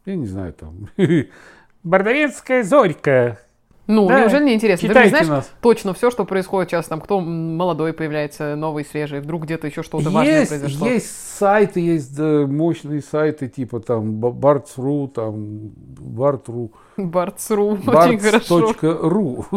я 0.06 0.16
не 0.16 0.26
знаю, 0.26 0.54
там, 0.54 0.88
Бардовецкая 1.82 2.62
зорька, 2.62 3.38
Ну, 3.86 4.08
Да, 4.08 4.20
неужели 4.22 4.44
не 4.44 4.54
интересно? 4.54 4.88
Ты 4.88 5.08
знаешь 5.08 5.26
нас. 5.26 5.50
точно 5.60 5.92
все, 5.92 6.10
что 6.10 6.24
происходит 6.24 6.70
сейчас, 6.70 6.86
там, 6.86 7.00
кто 7.00 7.20
молодой 7.20 7.92
появляется, 7.92 8.56
новый, 8.56 8.84
свежий, 8.84 9.20
вдруг 9.20 9.42
где-то 9.42 9.66
еще 9.66 9.82
что-то 9.82 10.10
важное 10.10 10.46
произошло. 10.46 10.86
есть 10.86 11.10
сайты, 11.38 11.80
есть 11.80 12.16
да, 12.16 12.46
мощные 12.46 13.02
сайты, 13.02 13.48
типа 13.48 13.80
там 13.80 14.14
Барт.ру, 14.14 15.08
там 15.08 15.70
Барт.ру, 15.76 16.72
Бартс.ру, 16.96 17.72
очень 17.86 18.18
хорошо. 18.18 18.72
Barts.ru. 18.72 19.44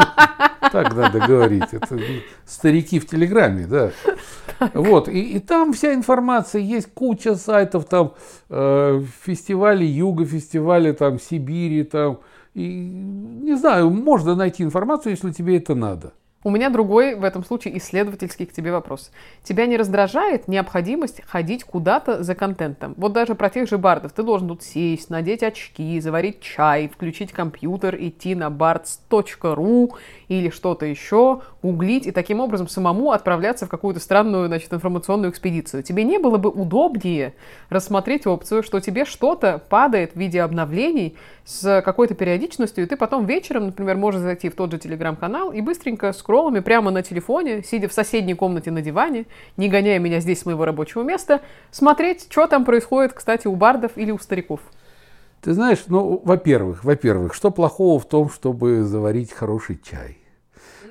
Так 0.69 0.93
надо 0.95 1.19
говорить. 1.19 1.71
Это 1.71 1.97
старики 2.45 2.99
в 2.99 3.07
Телеграме, 3.07 3.67
да. 3.67 3.91
Вот, 4.73 5.07
и, 5.07 5.37
и 5.37 5.39
там 5.39 5.71
вся 5.71 5.93
информация, 5.93 6.61
есть 6.61 6.93
куча 6.93 7.35
сайтов, 7.35 7.85
там 7.85 8.13
э, 8.49 9.01
фестивали 9.23 9.85
Юга, 9.85 10.25
фестивали 10.25 10.91
там 10.91 11.19
Сибири, 11.19 11.83
там, 11.83 12.19
и, 12.57 12.89
не 12.89 13.55
знаю, 13.55 13.91
можно 13.91 14.35
найти 14.35 14.63
информацию, 14.63 15.11
если 15.11 15.31
тебе 15.31 15.57
это 15.57 15.75
надо. 15.75 16.13
У 16.47 16.49
меня 16.49 16.69
другой 16.69 17.15
в 17.15 17.25
этом 17.25 17.43
случае 17.43 17.77
исследовательский 17.77 18.45
к 18.45 18.53
тебе 18.53 18.71
вопрос. 18.71 19.11
Тебя 19.43 19.65
не 19.65 19.75
раздражает 19.75 20.47
необходимость 20.47 21.21
ходить 21.27 21.65
куда-то 21.65 22.23
за 22.23 22.35
контентом? 22.35 22.93
Вот 22.95 23.11
даже 23.11 23.35
про 23.35 23.49
тех 23.49 23.67
же 23.67 23.77
бардов. 23.77 24.13
Ты 24.13 24.23
должен 24.23 24.47
тут 24.47 24.63
сесть, 24.63 25.09
надеть 25.09 25.43
очки, 25.43 25.99
заварить 25.99 26.39
чай, 26.39 26.87
включить 26.87 27.33
компьютер, 27.33 27.97
идти 27.99 28.33
на 28.33 28.47
bards.ru 28.47 29.91
или 30.29 30.49
что-то 30.49 30.85
еще, 30.85 31.41
гуглить 31.61 32.07
и 32.07 32.11
таким 32.11 32.39
образом 32.39 32.69
самому 32.69 33.11
отправляться 33.11 33.65
в 33.65 33.69
какую-то 33.69 33.99
странную 33.99 34.47
значит, 34.47 34.71
информационную 34.71 35.31
экспедицию. 35.31 35.83
Тебе 35.83 36.05
не 36.05 36.17
было 36.17 36.37
бы 36.37 36.49
удобнее 36.49 37.33
рассмотреть 37.69 38.25
опцию, 38.25 38.63
что 38.63 38.79
тебе 38.79 39.03
что-то 39.03 39.61
падает 39.67 40.13
в 40.13 40.15
виде 40.15 40.41
обновлений 40.41 41.17
с 41.43 41.81
какой-то 41.81 42.13
периодичностью, 42.13 42.85
и 42.85 42.87
ты 42.87 42.95
потом 42.95 43.25
вечером, 43.25 43.67
например, 43.67 43.97
можешь 43.97 44.21
зайти 44.21 44.49
в 44.49 44.55
тот 44.55 44.71
же 44.71 44.77
телеграм-канал 44.77 45.51
и 45.51 45.59
быстренько 45.61 46.11
скроллами 46.37 46.59
прямо 46.59 46.91
на 46.91 47.01
телефоне, 47.01 47.63
сидя 47.63 47.87
в 47.87 47.93
соседней 47.93 48.35
комнате 48.35 48.69
на 48.69 48.81
диване, 48.83 49.25
не 49.57 49.69
гоняя 49.69 49.97
меня 49.97 50.19
здесь 50.19 50.41
с 50.41 50.45
моего 50.45 50.65
рабочего 50.65 51.01
места, 51.01 51.41
смотреть, 51.71 52.27
что 52.29 52.45
там 52.45 52.63
происходит, 52.63 53.13
кстати, 53.13 53.47
у 53.47 53.55
бардов 53.55 53.93
или 53.95 54.11
у 54.11 54.19
стариков. 54.19 54.59
Ты 55.41 55.53
знаешь, 55.53 55.79
ну, 55.87 56.21
во-первых, 56.23 56.83
во-первых, 56.83 57.33
что 57.33 57.49
плохого 57.49 57.99
в 57.99 58.07
том, 58.07 58.29
чтобы 58.29 58.83
заварить 58.83 59.31
хороший 59.31 59.79
чай? 59.83 60.19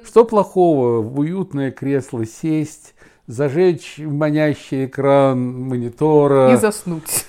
Что 0.05 0.25
плохого 0.25 1.01
в 1.01 1.21
уютное 1.21 1.71
кресло 1.71 2.27
сесть, 2.27 2.95
зажечь 3.29 3.99
манящий 3.99 4.87
экран 4.87 5.69
монитора, 5.69 6.55
И 6.55 6.57
заснуть. 6.57 7.27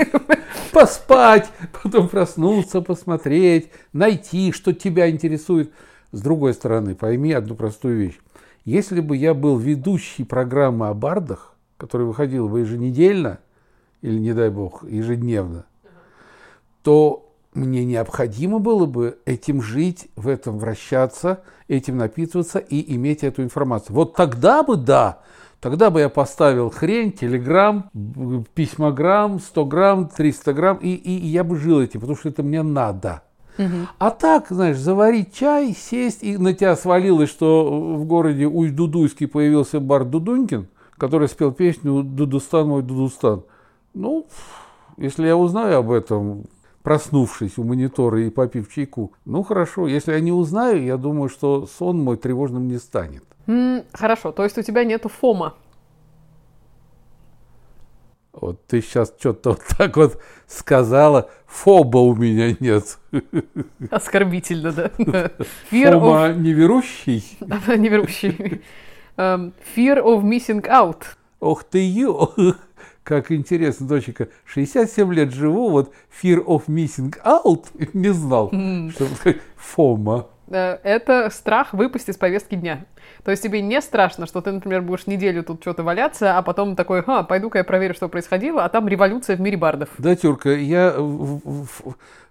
поспать, 0.72 1.50
потом 1.82 2.08
проснуться, 2.08 2.80
посмотреть, 2.80 3.68
найти, 3.92 4.50
что 4.52 4.72
тебя 4.72 5.10
интересует. 5.10 5.70
С 6.12 6.20
другой 6.22 6.54
стороны, 6.54 6.94
пойми 6.94 7.32
одну 7.32 7.54
простую 7.54 7.98
вещь. 7.98 8.18
Если 8.64 9.00
бы 9.00 9.16
я 9.16 9.34
был 9.34 9.56
ведущий 9.56 10.24
программы 10.24 10.88
о 10.88 10.94
бардах, 10.94 11.54
которая 11.76 12.06
выходила 12.06 12.46
бы 12.48 12.60
еженедельно, 12.60 13.38
или, 14.02 14.18
не 14.18 14.32
дай 14.32 14.50
бог, 14.50 14.84
ежедневно, 14.84 15.66
то 16.82 17.30
мне 17.54 17.84
необходимо 17.84 18.58
было 18.58 18.86
бы 18.86 19.18
этим 19.24 19.60
жить, 19.60 20.08
в 20.16 20.28
этом 20.28 20.58
вращаться, 20.58 21.42
этим 21.68 21.96
напитываться 21.96 22.58
и 22.58 22.94
иметь 22.94 23.24
эту 23.24 23.42
информацию. 23.42 23.94
Вот 23.96 24.14
тогда 24.14 24.62
бы 24.62 24.76
да, 24.76 25.20
тогда 25.60 25.90
бы 25.90 26.00
я 26.00 26.08
поставил 26.08 26.70
хрень, 26.70 27.12
телеграмм, 27.12 27.90
письмограмм, 28.54 29.40
100 29.40 29.64
грамм, 29.66 30.08
300 30.08 30.52
грамм, 30.52 30.76
и, 30.78 30.94
и 30.94 31.26
я 31.26 31.44
бы 31.44 31.56
жил 31.56 31.80
этим, 31.80 32.00
потому 32.00 32.16
что 32.16 32.28
это 32.28 32.42
мне 32.42 32.62
надо. 32.62 33.22
А 33.98 34.10
так, 34.10 34.46
знаешь, 34.50 34.78
заварить 34.78 35.34
чай, 35.34 35.74
сесть, 35.78 36.22
и 36.22 36.36
на 36.38 36.54
тебя 36.54 36.76
свалилось, 36.76 37.30
что 37.30 37.96
в 37.96 38.04
городе 38.04 38.46
Усть-Дудуйске 38.46 39.26
появился 39.26 39.80
бар 39.80 40.04
Дудунькин, 40.04 40.68
который 40.96 41.28
спел 41.28 41.52
песню 41.52 42.02
«Дудустан, 42.02 42.68
мой 42.68 42.82
Дудустан». 42.82 43.42
Ну, 43.94 44.26
если 44.96 45.26
я 45.26 45.36
узнаю 45.36 45.78
об 45.78 45.90
этом, 45.90 46.44
проснувшись 46.82 47.58
у 47.58 47.64
монитора 47.64 48.22
и 48.22 48.30
попив 48.30 48.72
чайку, 48.72 49.12
ну 49.24 49.42
хорошо. 49.42 49.86
Если 49.86 50.12
я 50.12 50.20
не 50.20 50.32
узнаю, 50.32 50.82
я 50.84 50.96
думаю, 50.96 51.28
что 51.28 51.66
сон 51.66 52.02
мой 52.02 52.16
тревожным 52.16 52.68
не 52.68 52.78
станет. 52.78 53.24
Хорошо, 53.92 54.32
то 54.32 54.44
есть 54.44 54.58
у 54.58 54.62
тебя 54.62 54.84
нету 54.84 55.08
фома. 55.08 55.54
Вот 58.32 58.64
ты 58.66 58.80
сейчас 58.80 59.12
что-то 59.18 59.50
вот 59.50 59.62
так 59.76 59.96
вот 59.96 60.20
сказала, 60.46 61.30
фоба 61.46 61.98
у 61.98 62.14
меня 62.14 62.56
нет. 62.60 62.98
Оскорбительно, 63.90 64.72
да. 64.72 64.84
Fear 65.70 65.94
of... 65.94 66.00
Фома 66.00 66.32
неверующий? 66.34 67.24
Неверующий. 67.40 68.62
Эм, 69.16 69.52
Fear 69.74 70.02
of 70.02 70.22
missing 70.22 70.64
out. 70.66 71.02
Ох 71.40 71.64
ты 71.64 71.78
ё! 71.78 72.32
Как 73.02 73.32
интересно, 73.32 73.88
доченька. 73.88 74.28
67 74.44 75.12
лет 75.12 75.32
живу, 75.32 75.70
вот 75.70 75.92
fear 76.22 76.44
of 76.44 76.66
missing 76.66 77.12
out 77.24 77.66
не 77.92 78.12
знал, 78.12 78.48
что 78.92 79.06
такое 79.16 79.40
фома. 79.56 80.28
Э, 80.50 80.78
Это 80.82 81.30
страх 81.30 81.72
выпасть 81.72 82.08
из 82.08 82.16
повестки 82.16 82.54
дня. 82.54 82.84
То 83.24 83.30
есть 83.30 83.42
тебе 83.42 83.60
не 83.62 83.80
страшно, 83.80 84.26
что 84.26 84.40
ты, 84.40 84.52
например, 84.52 84.82
будешь 84.82 85.06
неделю 85.06 85.42
тут 85.42 85.60
что-то 85.62 85.82
валяться, 85.82 86.36
а 86.36 86.42
потом 86.42 86.76
такой, 86.76 87.02
ха, 87.02 87.22
пойду-ка 87.22 87.58
я 87.58 87.64
проверю, 87.64 87.94
что 87.94 88.08
происходило, 88.08 88.64
а 88.64 88.68
там 88.68 88.88
революция 88.88 89.36
в 89.36 89.40
мире 89.40 89.56
бардов. 89.56 89.88
Да, 89.98 90.14
Тюрка, 90.14 90.50
я 90.50 90.94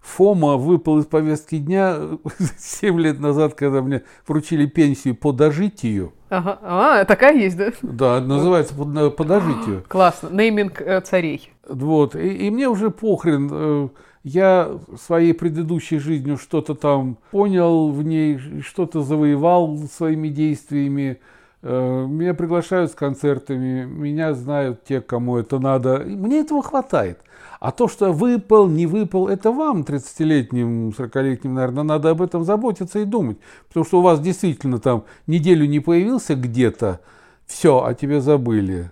Фома 0.02 0.56
выпал 0.58 1.00
из 1.00 1.06
повестки 1.06 1.58
дня 1.58 1.98
7 2.58 3.00
лет 3.00 3.20
назад, 3.20 3.54
когда 3.54 3.82
мне 3.82 4.04
вручили 4.28 4.66
пенсию 4.66 5.16
по 5.16 5.32
дожитию. 5.32 6.14
Ага. 6.30 6.60
А, 6.62 7.06
такая 7.06 7.36
есть, 7.36 7.58
да? 7.58 7.72
Да, 7.82 8.20
называется 8.22 8.74
по, 8.76 8.86
по 9.10 9.24
дожитию. 9.26 9.84
Классно. 9.88 10.30
Нейминг 10.30 10.82
э, 10.82 11.02
царей. 11.02 11.52
Вот. 11.68 12.16
И, 12.16 12.48
и 12.48 12.50
мне 12.50 12.70
уже 12.70 12.92
похрен. 12.92 13.50
э, 13.52 13.88
Я 14.24 14.78
своей 15.02 15.34
предыдущей 15.34 15.98
жизнью 15.98 16.38
что-то 16.38 16.76
там 16.76 17.18
понял 17.32 17.90
в 17.90 18.04
ней, 18.04 18.38
что-то 18.62 19.02
завоевал 19.02 19.78
своими 19.92 20.28
действиями. 20.28 21.20
Э, 21.62 22.06
Меня 22.08 22.34
приглашают 22.34 22.92
с 22.92 22.96
концертами, 22.96 23.86
меня 23.86 24.34
знают 24.34 24.84
те, 24.84 25.00
кому 25.00 25.38
это 25.38 25.60
надо. 25.60 26.04
Мне 26.06 26.40
этого 26.40 26.62
хватает. 26.62 27.20
А 27.60 27.72
то, 27.72 27.88
что 27.88 28.12
выпал, 28.12 28.68
не 28.68 28.88
выпал, 28.88 29.28
это 29.28 29.52
вам, 29.52 29.82
30-летним, 29.82 30.90
40-летним, 30.90 31.54
наверное, 31.54 31.84
надо 31.84 32.10
об 32.10 32.22
этом 32.22 32.44
заботиться 32.44 33.00
и 33.00 33.06
думать. 33.06 33.38
Потому 33.68 33.86
что 33.86 34.00
у 34.00 34.02
вас 34.02 34.22
действительно 34.22 34.80
там 34.80 35.04
неделю 35.28 35.66
не 35.66 35.80
появился 35.80 36.36
где-то, 36.36 37.02
все, 37.46 37.84
о 37.84 37.94
тебе 37.94 38.22
забыли. 38.22 38.92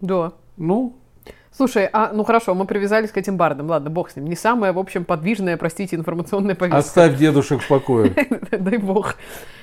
Да. 0.00 0.32
Ну, 0.56 0.96
Слушай, 1.54 1.88
а, 1.92 2.12
ну 2.14 2.24
хорошо, 2.24 2.54
мы 2.54 2.64
привязались 2.64 3.10
к 3.10 3.18
этим 3.18 3.36
бардам. 3.36 3.68
Ладно, 3.68 3.90
бог 3.90 4.10
с 4.10 4.16
ним. 4.16 4.26
Не 4.26 4.36
самая, 4.36 4.72
в 4.72 4.78
общем, 4.78 5.04
подвижная, 5.04 5.56
простите, 5.58 5.96
информационная 5.96 6.54
повестка. 6.54 6.78
оставь 6.78 7.16
дедушек 7.18 7.60
в 7.60 7.68
покое. 7.68 8.10
Дай 8.50 8.78
бог. 8.78 9.16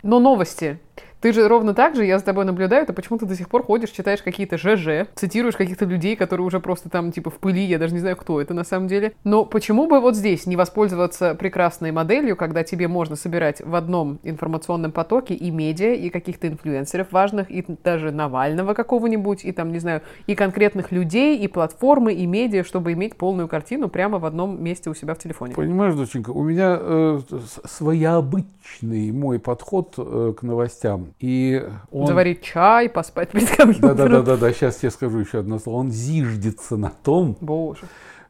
Но 0.04 0.20
новости. 0.20 0.80
Ты 1.22 1.34
же 1.34 1.48
ровно 1.50 1.74
так 1.74 1.96
же, 1.96 2.06
я 2.06 2.18
за 2.18 2.24
тобой 2.24 2.46
наблюдаю, 2.46 2.86
ты 2.86 2.94
почему-то 2.94 3.26
до 3.26 3.36
сих 3.36 3.50
пор 3.50 3.64
ходишь, 3.64 3.90
читаешь 3.90 4.22
какие-то 4.22 4.58
ЖЖ, 4.58 5.10
цитируешь 5.16 5.58
каких-то 5.58 5.84
людей, 5.84 6.16
которые 6.16 6.48
уже 6.48 6.62
просто 6.62 6.90
там 6.90 7.12
типа 7.12 7.30
в 7.30 7.40
пыли, 7.40 7.62
я 7.62 7.78
даже 7.78 7.94
не 7.94 8.00
знаю, 8.00 8.16
кто 8.16 8.40
это 8.40 8.54
на 8.54 8.64
самом 8.64 8.88
деле. 8.88 9.12
Но 9.26 9.44
почему 9.44 9.88
бы 9.88 10.00
вот 10.00 10.16
здесь 10.16 10.46
не 10.46 10.56
воспользоваться 10.56 11.36
прекрасной 11.36 11.92
моделью, 11.92 12.38
когда 12.38 12.64
тебе 12.64 12.88
можно 12.88 13.18
собирать 13.18 13.62
в 13.62 13.76
одном 13.76 14.20
информационном 14.24 14.94
потоке 14.94 15.34
и 15.34 15.52
медиа, 15.52 15.94
и 15.94 16.10
каких-то 16.10 16.48
инфлюенсеров 16.48 17.12
важных, 17.12 17.52
и 17.52 17.66
даже 17.84 18.12
Навального 18.12 18.74
какого-нибудь, 18.74 19.44
и 19.44 19.52
там, 19.52 19.74
не 19.74 19.80
знаю, 19.80 20.02
и 20.26 20.36
конкретных 20.36 20.92
людей, 20.94 21.38
и 21.38 21.48
платформы, 21.50 22.14
и 22.14 22.26
медиа, 22.26 22.64
чтобы 22.64 22.94
иметь 22.94 23.18
полную 23.18 23.50
картину 23.50 23.90
прямо 23.90 24.20
в 24.20 24.26
одном 24.26 24.64
месте 24.64 24.90
у 24.90 24.94
себя 24.94 25.16
в 25.16 25.20
телефоне. 25.20 25.54
Понимаешь, 25.54 25.96
доченька, 25.96 26.30
у 26.30 26.44
меня 26.44 26.78
э, 26.80 27.20
с- 27.30 27.70
своеобычный 27.70 29.12
мой 29.12 29.40
подход 29.40 29.96
э, 29.98 30.34
к 30.38 30.44
новостям. 30.44 31.09
И 31.20 31.66
он... 31.92 32.08
Заварить 32.08 32.42
чай, 32.42 32.90
поспать 32.90 33.30
перед 33.32 33.50
компьютером. 33.50 34.24
Да-да-да, 34.24 34.54
сейчас 34.54 34.78
тебе 34.78 34.92
скажу 34.92 35.20
еще 35.20 35.40
одно 35.40 35.60
слово. 35.60 35.78
Он 35.78 35.92
зиждется 35.92 36.78
на 36.78 36.90
том, 36.90 37.38
Боже. 37.42 37.82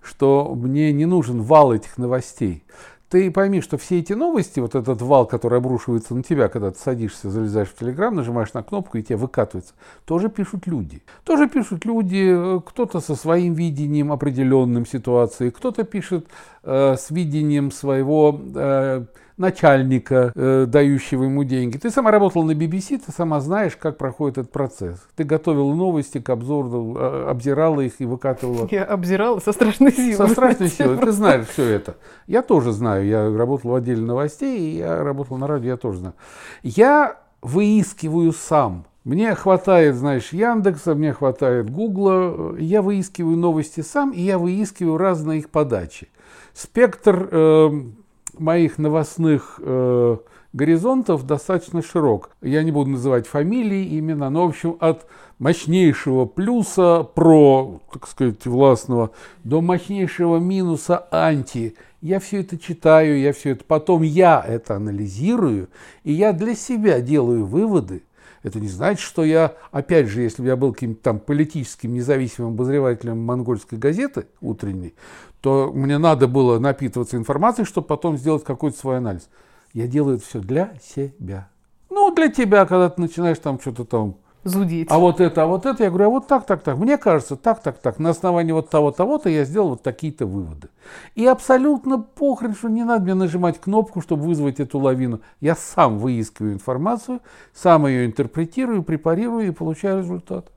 что 0.02 0.54
мне 0.56 0.92
не 0.92 1.06
нужен 1.06 1.42
вал 1.42 1.74
этих 1.74 1.98
новостей. 1.98 2.64
Ты 3.10 3.32
пойми, 3.32 3.60
что 3.60 3.80
все 3.80 4.00
эти 4.00 4.14
новости, 4.14 4.60
вот 4.60 4.76
этот 4.76 5.02
вал, 5.02 5.26
который 5.26 5.58
обрушивается 5.58 6.14
на 6.14 6.22
тебя, 6.22 6.48
когда 6.48 6.70
ты 6.70 6.78
садишься, 6.78 7.32
залезаешь 7.32 7.70
в 7.70 7.76
Телеграм, 7.76 8.16
нажимаешь 8.16 8.54
на 8.54 8.62
кнопку 8.62 9.00
и 9.00 9.04
тебе 9.04 9.16
выкатывается, 9.18 9.74
тоже 10.06 10.30
пишут 10.30 10.68
люди. 10.68 11.02
Тоже 11.24 11.50
пишут 11.50 11.86
люди, 11.86 12.58
э, 12.58 12.62
кто-то 12.64 13.00
со 13.00 13.16
своим 13.16 13.56
видением 13.56 14.12
определенным 14.12 14.86
ситуации, 14.86 15.50
кто-то 15.50 15.86
пишет 15.86 16.28
э, 16.62 16.96
с 17.00 17.10
видением 17.10 17.72
своего 17.72 18.40
э, 18.56 19.06
начальника, 19.40 20.32
э, 20.36 20.66
дающего 20.68 21.24
ему 21.24 21.46
деньги. 21.46 21.78
Ты 21.78 21.90
сама 21.90 22.12
работала 22.12 22.44
на 22.44 22.52
BBC, 22.52 23.02
ты 23.04 23.12
сама 23.12 23.40
знаешь, 23.40 23.76
как 23.78 23.98
проходит 23.98 24.38
этот 24.38 24.52
процесс. 24.52 25.00
Ты 25.16 25.24
готовила 25.24 25.74
новости 25.74 26.20
к 26.20 26.30
обзору, 26.30 26.96
э, 26.98 27.30
обзирала 27.30 27.80
их 27.80 27.94
и 28.00 28.06
выкатывала. 28.06 28.68
Я 28.70 28.84
обзирала 28.84 29.40
со 29.40 29.54
страшной 29.54 29.94
силой. 29.94 30.14
Со 30.14 30.28
страшной 30.28 30.68
силой. 30.68 30.98
Ты 30.98 31.12
знаешь 31.14 31.48
все 31.48 31.64
это. 31.64 31.96
Я 32.28 32.42
тоже 32.42 32.74
знаю. 32.74 33.08
Я 33.08 33.36
работал 33.36 33.72
в 33.72 33.76
отделе 33.76 34.02
новостей, 34.02 34.60
и 34.60 34.78
я 34.78 35.04
работал 35.04 35.38
на 35.38 35.48
радио, 35.48 35.70
я 35.70 35.78
тоже 35.78 36.00
знаю. 36.00 36.16
Я 36.62 37.18
выискиваю 37.42 38.34
сам. 38.34 38.86
Мне 39.06 39.34
хватает, 39.36 39.96
знаешь, 39.96 40.34
Яндекса, 40.34 40.96
мне 40.96 41.14
хватает 41.14 41.70
Гугла. 41.70 42.58
Я 42.58 42.82
выискиваю 42.82 43.38
новости 43.38 43.80
сам, 43.80 44.12
и 44.12 44.22
я 44.22 44.38
выискиваю 44.38 44.98
разные 44.98 45.40
их 45.40 45.50
подачи. 45.50 46.10
Спектр 46.54 47.30
э, 47.32 47.70
моих 48.40 48.78
новостных 48.78 49.60
э, 49.62 50.18
горизонтов 50.54 51.26
достаточно 51.26 51.82
широк. 51.82 52.32
Я 52.42 52.64
не 52.64 52.72
буду 52.72 52.92
называть 52.92 53.28
фамилии, 53.28 54.00
имена, 54.00 54.30
но, 54.30 54.46
в 54.46 54.50
общем, 54.50 54.78
от 54.80 55.06
мощнейшего 55.38 56.26
плюса 56.26 57.08
про, 57.16 57.80
так 57.92 58.08
сказать, 58.08 58.46
властного, 58.46 59.12
до 59.44 59.62
мощнейшего 59.62 60.38
минуса 60.38 61.08
анти. 61.12 61.76
Я 62.02 62.20
все 62.20 62.42
это 62.42 62.58
читаю, 62.58 63.20
я 63.20 63.34
все 63.34 63.52
это, 63.52 63.64
потом 63.66 64.04
я 64.04 64.44
это 64.46 64.76
анализирую, 64.76 65.70
и 66.04 66.14
я 66.14 66.34
для 66.34 66.56
себя 66.56 67.02
делаю 67.02 67.46
выводы. 67.46 68.04
Это 68.44 68.60
не 68.60 68.68
значит, 68.68 69.02
что 69.02 69.24
я, 69.24 69.56
опять 69.72 70.08
же, 70.08 70.22
если 70.22 70.42
бы 70.42 70.48
я 70.48 70.56
был 70.56 70.74
каким-то 70.74 71.02
там 71.02 71.20
политическим 71.20 71.94
независимым 71.94 72.54
обозревателем 72.54 73.20
монгольской 73.20 73.76
газеты 73.78 74.28
утренней, 74.42 74.96
то 75.42 75.72
мне 75.74 75.98
надо 75.98 76.28
было 76.28 76.60
напитываться 76.60 77.18
информацией, 77.18 77.66
чтобы 77.66 77.88
потом 77.88 78.18
сделать 78.18 78.44
какой-то 78.44 78.78
свой 78.78 78.98
анализ. 78.98 79.30
Я 79.74 79.88
делаю 79.88 80.18
это 80.18 80.26
все 80.26 80.40
для 80.40 80.74
себя. 80.82 81.50
Ну, 81.90 82.14
для 82.14 82.30
тебя, 82.30 82.66
когда 82.66 82.90
ты 82.90 83.02
начинаешь 83.02 83.40
там 83.40 83.60
что-то 83.60 83.86
там 83.86 84.18
Зудить. 84.44 84.88
а 84.90 84.98
вот 84.98 85.20
это, 85.20 85.44
а 85.44 85.46
вот 85.48 85.66
это, 85.66 85.84
я 85.84 85.90
говорю, 85.90 86.06
а 86.06 86.10
вот 86.10 86.28
так, 86.28 86.46
так, 86.46 86.62
так. 86.62 86.78
Мне 86.78 86.98
кажется, 86.98 87.36
так, 87.36 87.62
так, 87.62 87.78
так. 87.78 88.00
На 88.00 88.12
основании 88.12 88.54
вот 88.54 88.70
того, 88.70 88.92
того-то 88.92 89.30
я 89.30 89.44
сделал 89.44 89.72
вот 89.72 89.84
такие-то 89.84 90.26
выводы. 90.26 90.70
И 91.16 91.26
абсолютно 91.26 92.00
похрен, 92.00 92.56
что 92.56 92.70
не 92.70 92.84
надо 92.84 93.04
мне 93.04 93.14
нажимать 93.16 93.60
кнопку, 93.60 94.02
чтобы 94.02 94.24
вызвать 94.24 94.60
эту 94.60 94.80
лавину. 94.80 95.22
Я 95.42 95.56
сам 95.56 96.00
выискиваю 96.00 96.54
информацию, 96.54 97.20
сам 97.54 97.86
ее 97.86 98.06
интерпретирую, 98.06 98.84
препарирую 98.84 99.48
и 99.48 99.52
получаю 99.52 100.00
результат. 100.00 100.48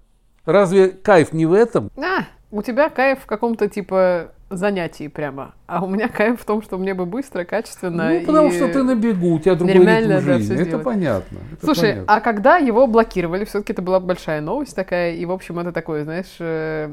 Разве 0.45 0.89
кайф 0.89 1.33
не 1.33 1.47
в 1.47 1.53
этом? 1.53 1.91
А, 1.97 2.27
у 2.51 2.63
тебя 2.63 2.89
кайф 2.89 3.21
в 3.23 3.27
каком-то 3.27 3.69
типа 3.69 4.33
занятии 4.51 5.09
прямо. 5.09 5.55
А 5.75 5.83
у 5.83 5.89
меня 5.89 6.09
кайф 6.09 6.41
в 6.41 6.45
том, 6.45 6.61
что 6.63 6.77
мне 6.77 6.93
бы 6.93 7.07
быстро, 7.07 7.45
качественно 7.45 8.11
Ну, 8.11 8.21
потому 8.27 8.49
и 8.49 8.53
что 8.53 8.69
ты 8.69 8.83
на 8.83 8.95
бегу, 8.95 9.35
у 9.35 9.39
тебя 9.39 9.55
другой 9.55 9.77
нереально, 9.79 10.17
ритм 10.19 10.27
да, 10.27 10.33
жизни. 10.39 10.55
это 10.55 10.65
сделать. 10.65 10.85
понятно. 10.85 11.39
это 11.53 11.65
Слушай, 11.65 11.91
понятно. 11.93 12.05
а 12.15 12.21
когда 12.21 12.57
его 12.59 12.87
блокировали, 12.87 13.45
все-таки 13.47 13.73
это 13.73 13.81
была 13.81 13.99
большая 13.99 14.43
новость 14.43 14.77
такая, 14.77 15.15
и, 15.15 15.25
в 15.25 15.33
общем, 15.33 15.59
это 15.59 15.73
такое, 15.73 16.05
знаешь, 16.05 16.37
э, 16.41 16.91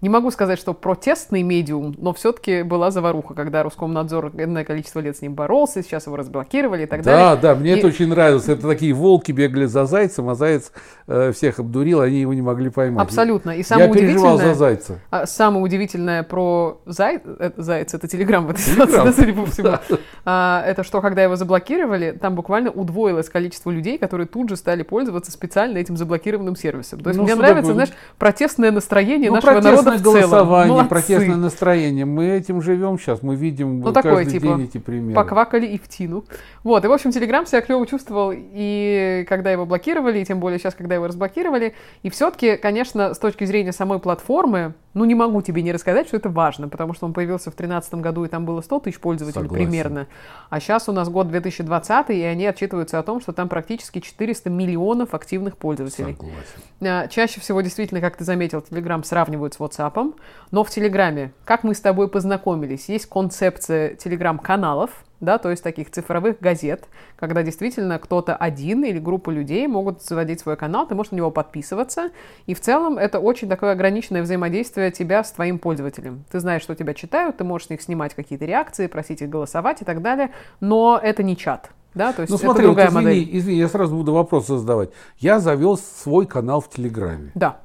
не 0.00 0.08
могу 0.08 0.32
сказать, 0.32 0.58
что 0.58 0.74
протестный 0.74 1.42
медиум, 1.42 1.94
но 1.96 2.12
все-таки 2.12 2.62
была 2.64 2.90
заваруха, 2.90 3.34
когда 3.34 3.62
Роскомнадзор 3.62 4.32
энное 4.36 4.64
количество 4.64 4.98
лет 4.98 5.16
с 5.16 5.22
ним 5.22 5.34
боролся, 5.34 5.80
сейчас 5.82 6.06
его 6.06 6.16
разблокировали 6.16 6.82
и 6.82 6.86
так 6.86 7.02
Да, 7.02 7.36
далее. 7.36 7.40
да, 7.42 7.54
мне 7.54 7.74
И- 7.74 7.78
это 7.78 7.86
очень 7.86 8.08
нравилось. 8.08 8.48
Это 8.48 8.66
такие 8.66 8.92
волки 8.94 9.30
бегали 9.30 9.66
за 9.66 9.84
зайцем, 9.84 10.28
а 10.28 10.34
заяц 10.34 10.72
э, 11.06 11.30
всех 11.32 11.60
обдурил, 11.60 12.00
они 12.00 12.20
его 12.20 12.34
не 12.34 12.42
могли 12.42 12.70
поймать. 12.70 13.04
Абсолютно. 13.06 13.50
И 13.50 13.58
Я 13.58 13.64
самое 13.64 13.92
переживал 13.92 14.38
за 14.38 14.54
зайца. 14.54 14.98
а, 15.10 15.24
самое 15.26 15.62
удивительное 15.64 16.24
про 16.24 16.80
зай... 16.86 17.20
э, 17.24 17.50
заяц, 17.56 17.94
это 17.94 18.08
телеграм 18.22 18.46
в 18.46 18.50
этой 18.50 18.60
ситуации, 18.60 19.10
судя 19.12 19.32
по 19.34 19.46
всему, 19.46 19.78
а, 20.24 20.62
это 20.66 20.84
что, 20.84 21.00
когда 21.00 21.22
его 21.22 21.36
заблокировали, 21.36 22.12
там 22.20 22.34
буквально 22.34 22.70
удвоилось 22.70 23.28
количество 23.28 23.70
людей, 23.70 23.98
которые 23.98 24.26
тут 24.26 24.48
же 24.48 24.56
стали 24.56 24.82
пользоваться 24.82 25.32
специально 25.32 25.78
этим 25.78 25.96
заблокированным 25.96 26.56
сервисом. 26.56 27.00
То 27.00 27.10
есть 27.10 27.18
Ну, 27.18 27.24
мне 27.24 27.34
нравится, 27.34 27.62
такое? 27.62 27.74
знаешь, 27.74 27.90
протестное 28.18 28.70
настроение 28.70 29.30
Ну, 29.30 29.36
нашего 29.36 29.60
народа 29.60 29.92
в 29.92 30.00
целом. 30.00 30.02
голосование, 30.02 30.72
Молодцы. 30.72 30.88
протестное 30.88 31.36
настроение. 31.36 32.04
Мы 32.04 32.28
этим 32.28 32.62
живем 32.62 32.98
сейчас, 32.98 33.22
мы 33.22 33.34
видим 33.34 33.80
Ну, 33.80 33.84
каждый 33.92 34.02
такое, 34.02 34.24
типа, 34.26 34.46
день 34.46 34.64
эти 34.64 34.78
примеры. 34.78 35.14
Поквакали 35.14 35.66
и 35.66 35.78
в 35.78 35.88
тину. 35.88 36.24
Вот, 36.62 36.84
и, 36.84 36.88
в 36.88 36.92
общем, 36.92 37.10
Телеграм 37.10 37.46
себя 37.46 37.60
клево 37.60 37.86
чувствовал, 37.86 38.32
и 38.34 39.26
когда 39.28 39.50
его 39.50 39.66
блокировали, 39.66 40.20
и 40.20 40.24
тем 40.24 40.38
более 40.40 40.58
сейчас, 40.58 40.74
когда 40.74 40.94
его 40.94 41.06
разблокировали. 41.06 41.74
И 42.02 42.10
все-таки, 42.10 42.56
конечно, 42.56 43.14
с 43.14 43.18
точки 43.18 43.44
зрения 43.44 43.72
самой 43.72 43.98
платформы, 43.98 44.74
ну, 44.94 45.04
не 45.06 45.14
могу 45.14 45.40
тебе 45.42 45.62
не 45.62 45.72
рассказать, 45.72 46.06
что 46.06 46.16
это 46.18 46.28
важно, 46.28 46.68
потому 46.68 46.92
что 46.94 47.06
он 47.06 47.12
появился 47.14 47.50
в 47.50 47.56
2013 47.56 48.01
году, 48.02 48.24
и 48.24 48.28
там 48.28 48.44
было 48.44 48.60
100 48.60 48.80
тысяч 48.80 49.00
пользователей 49.00 49.44
Согласен. 49.44 49.66
примерно. 49.66 50.06
А 50.50 50.60
сейчас 50.60 50.88
у 50.88 50.92
нас 50.92 51.08
год 51.08 51.28
2020, 51.28 52.10
и 52.10 52.22
они 52.22 52.46
отчитываются 52.46 52.98
о 52.98 53.02
том, 53.02 53.20
что 53.20 53.32
там 53.32 53.48
практически 53.48 54.00
400 54.00 54.50
миллионов 54.50 55.14
активных 55.14 55.56
пользователей. 55.56 56.14
Согласен. 56.14 56.36
А, 56.82 57.08
Чаще 57.08 57.40
всего, 57.40 57.60
действительно, 57.62 58.00
как 58.00 58.16
ты 58.16 58.24
заметил, 58.24 58.58
Telegram 58.58 59.02
сравнивают 59.04 59.54
с 59.54 59.58
WhatsApp. 59.58 60.14
Но 60.50 60.64
в 60.64 60.70
Телеграме, 60.70 61.32
как 61.44 61.64
мы 61.64 61.74
с 61.74 61.80
тобой 61.80 62.08
познакомились, 62.08 62.88
есть 62.88 63.06
концепция 63.06 63.94
Телеграм-каналов, 63.94 64.90
да, 65.22 65.38
то 65.38 65.50
есть 65.50 65.62
таких 65.62 65.90
цифровых 65.90 66.40
газет, 66.40 66.84
когда 67.16 67.42
действительно 67.42 67.98
кто-то 67.98 68.36
один 68.36 68.84
или 68.84 68.98
группа 68.98 69.30
людей 69.30 69.66
могут 69.68 70.02
заводить 70.02 70.40
свой 70.40 70.56
канал, 70.56 70.86
ты 70.86 70.94
можешь 70.94 71.12
на 71.12 71.16
него 71.16 71.30
подписываться, 71.30 72.10
и 72.46 72.54
в 72.54 72.60
целом 72.60 72.98
это 72.98 73.20
очень 73.20 73.48
такое 73.48 73.72
ограниченное 73.72 74.22
взаимодействие 74.22 74.90
тебя 74.90 75.22
с 75.22 75.30
твоим 75.32 75.58
пользователем. 75.60 76.24
Ты 76.30 76.40
знаешь, 76.40 76.62
что 76.62 76.74
тебя 76.74 76.92
читают, 76.92 77.36
ты 77.36 77.44
можешь 77.44 77.68
с 77.68 77.70
них 77.70 77.80
снимать 77.80 78.14
какие-то 78.14 78.44
реакции, 78.44 78.88
просить 78.88 79.22
их 79.22 79.30
голосовать 79.30 79.80
и 79.80 79.84
так 79.84 80.02
далее, 80.02 80.32
но 80.60 81.00
это 81.02 81.22
не 81.22 81.36
чат. 81.36 81.70
Да, 81.94 82.12
то 82.12 82.22
есть 82.22 82.30
Ну 82.30 82.36
это 82.36 82.44
смотри, 82.46 82.66
вот 82.66 82.70
другая 82.70 82.88
извини, 82.88 83.04
модель. 83.04 83.38
извини, 83.38 83.58
я 83.58 83.68
сразу 83.68 83.94
буду 83.94 84.12
вопрос 84.12 84.46
задавать. 84.46 84.90
Я 85.18 85.38
завел 85.38 85.76
свой 85.76 86.26
канал 86.26 86.60
в 86.60 86.68
Телеграме. 86.68 87.30
Да. 87.34 87.58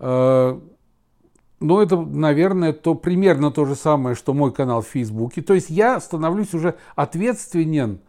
Э, 0.00 0.58
Ну, 1.60 1.80
это, 1.80 1.96
наверное, 1.96 2.72
то 2.72 2.94
примерно 2.94 3.50
то 3.50 3.64
же 3.64 3.74
самое, 3.74 4.14
что 4.14 4.34
мой 4.34 4.52
канал 4.52 4.82
в 4.82 4.88
Фейсбуке. 4.88 5.40
То 5.40 5.54
есть 5.54 5.70
я 5.70 6.00
становлюсь 6.00 6.52
уже 6.52 6.74
ответственен 6.94 8.00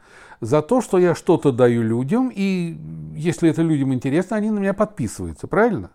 за 0.41 0.62
то, 0.62 0.81
что 0.81 0.97
я 0.97 1.15
что-то 1.15 1.51
даю 1.51 1.81
людям, 1.81 2.31
и 2.33 2.77
если 3.15 3.49
это 3.49 3.62
людям 3.62 3.93
интересно, 3.93 4.38
они 4.38 4.51
на 4.51 4.60
меня 4.60 4.73
подписываются, 4.73 5.47
правильно? 5.47 5.91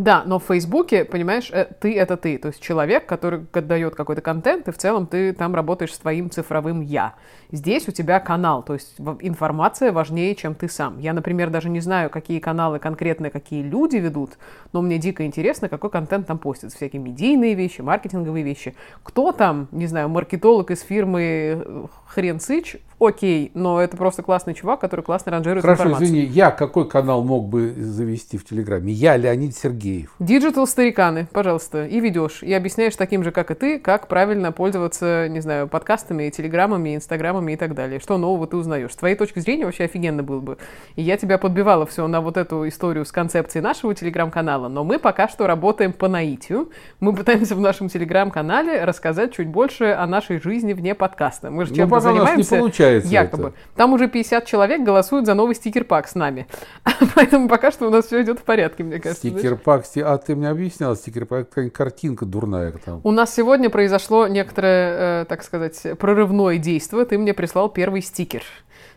Да, 0.00 0.22
но 0.24 0.38
в 0.38 0.44
Фейсбуке, 0.44 1.04
понимаешь, 1.04 1.50
э, 1.52 1.66
ты 1.78 1.94
это 1.94 2.16
ты. 2.16 2.38
То 2.38 2.48
есть 2.48 2.62
человек, 2.62 3.04
который 3.04 3.44
дает 3.52 3.94
какой-то 3.94 4.22
контент, 4.22 4.66
и 4.66 4.72
в 4.72 4.78
целом 4.78 5.06
ты 5.06 5.34
там 5.34 5.54
работаешь 5.54 5.92
с 5.92 5.98
твоим 5.98 6.30
цифровым 6.30 6.80
я. 6.80 7.16
Здесь 7.52 7.86
у 7.86 7.92
тебя 7.92 8.18
канал, 8.18 8.62
то 8.62 8.72
есть 8.72 8.94
информация 9.20 9.92
важнее, 9.92 10.34
чем 10.36 10.54
ты 10.54 10.70
сам. 10.70 10.98
Я, 11.00 11.12
например, 11.12 11.50
даже 11.50 11.68
не 11.68 11.80
знаю, 11.80 12.08
какие 12.08 12.38
каналы 12.38 12.78
конкретно 12.78 13.28
какие 13.28 13.62
люди 13.62 13.96
ведут, 13.96 14.38
но 14.72 14.80
мне 14.80 14.96
дико 14.96 15.26
интересно, 15.26 15.68
какой 15.68 15.90
контент 15.90 16.26
там 16.26 16.38
постят. 16.38 16.72
Всякие 16.72 17.02
медийные 17.02 17.52
вещи, 17.52 17.82
маркетинговые 17.82 18.42
вещи. 18.42 18.74
Кто 19.02 19.32
там, 19.32 19.68
не 19.70 19.86
знаю, 19.86 20.08
маркетолог 20.08 20.70
из 20.70 20.80
фирмы 20.80 21.22
э, 21.62 21.86
Хрен 22.06 22.40
Сыч, 22.40 22.76
окей, 23.00 23.50
но 23.54 23.80
это 23.80 23.96
просто 23.96 24.22
классный 24.22 24.54
чувак, 24.54 24.80
который 24.80 25.02
классно 25.02 25.32
ранжирует 25.32 25.62
Хорошо, 25.62 25.82
информацию. 25.84 26.06
извини, 26.08 26.24
я 26.24 26.50
какой 26.50 26.88
канал 26.88 27.22
мог 27.22 27.48
бы 27.48 27.74
завести 27.76 28.38
в 28.38 28.44
Телеграме? 28.44 28.92
Я, 28.92 29.16
Леонид 29.16 29.56
Сергеев. 29.90 30.10
Digital 30.18 30.66
стариканы, 30.66 31.26
пожалуйста, 31.32 31.86
и 31.86 32.00
ведешь, 32.00 32.42
и 32.42 32.52
объясняешь 32.52 32.96
таким 32.96 33.24
же, 33.24 33.30
как 33.30 33.50
и 33.50 33.54
ты, 33.54 33.78
как 33.78 34.08
правильно 34.08 34.52
пользоваться, 34.52 35.28
не 35.28 35.40
знаю, 35.40 35.68
подкастами, 35.68 36.28
телеграммами, 36.30 36.96
инстаграмами 36.96 37.52
и 37.52 37.56
так 37.56 37.74
далее. 37.74 38.00
Что 38.00 38.18
нового 38.18 38.46
ты 38.46 38.56
узнаешь? 38.56 38.92
С 38.92 38.96
твоей 38.96 39.16
точки 39.16 39.38
зрения 39.40 39.64
вообще 39.64 39.84
офигенно 39.84 40.22
было 40.22 40.40
бы. 40.40 40.58
И 40.96 41.02
я 41.02 41.16
тебя 41.16 41.38
подбивала 41.38 41.86
все 41.86 42.06
на 42.06 42.20
вот 42.20 42.36
эту 42.36 42.66
историю 42.68 43.04
с 43.04 43.12
концепцией 43.12 43.62
нашего 43.62 43.94
телеграм-канала, 43.94 44.68
но 44.68 44.84
мы 44.84 44.98
пока 44.98 45.28
что 45.28 45.46
работаем 45.46 45.92
по 45.92 46.08
наитию. 46.08 46.70
Мы 47.00 47.14
пытаемся 47.14 47.54
в 47.54 47.60
нашем 47.60 47.88
телеграм-канале 47.88 48.84
рассказать 48.84 49.32
чуть 49.34 49.48
больше 49.48 49.86
о 49.86 50.06
нашей 50.06 50.40
жизни 50.40 50.72
вне 50.72 50.94
подкаста. 50.94 51.50
Мы 51.50 51.64
же 51.64 51.70
Ну, 51.70 51.76
чем-то 51.76 51.94
пока 51.96 52.10
у 52.10 52.14
нас 52.14 52.36
не 52.36 52.42
занимаемся. 52.42 52.56
получается 52.56 53.08
якобы. 53.10 53.48
это. 53.48 53.56
Там 53.76 53.92
уже 53.92 54.08
50 54.08 54.46
человек 54.46 54.82
голосуют 54.82 55.26
за 55.26 55.34
новый 55.34 55.54
стикер-пак 55.54 56.08
с 56.08 56.14
нами. 56.14 56.46
Поэтому 57.14 57.48
пока 57.48 57.70
что 57.70 57.86
у 57.86 57.90
нас 57.90 58.06
все 58.06 58.22
идет 58.22 58.38
в 58.38 58.42
порядке, 58.42 58.84
мне 58.84 58.98
кажется. 58.98 59.28
Стикерпак, 59.28 59.79
сти- 59.86 60.02
а 60.02 60.16
ты 60.18 60.36
мне 60.36 60.48
объяснял, 60.48 60.96
стикерпак, 60.96 61.48
какая-нибудь 61.48 61.76
картинка 61.76 62.26
дурная 62.26 62.72
там. 62.84 63.00
У 63.04 63.10
нас 63.10 63.34
сегодня 63.34 63.70
произошло 63.70 64.26
некоторое, 64.26 65.22
э, 65.22 65.24
так 65.26 65.42
сказать, 65.42 65.80
прорывное 65.98 66.58
действие. 66.58 67.04
Ты 67.04 67.18
мне 67.18 67.34
прислал 67.34 67.68
первый 67.68 68.02
стикер. 68.02 68.42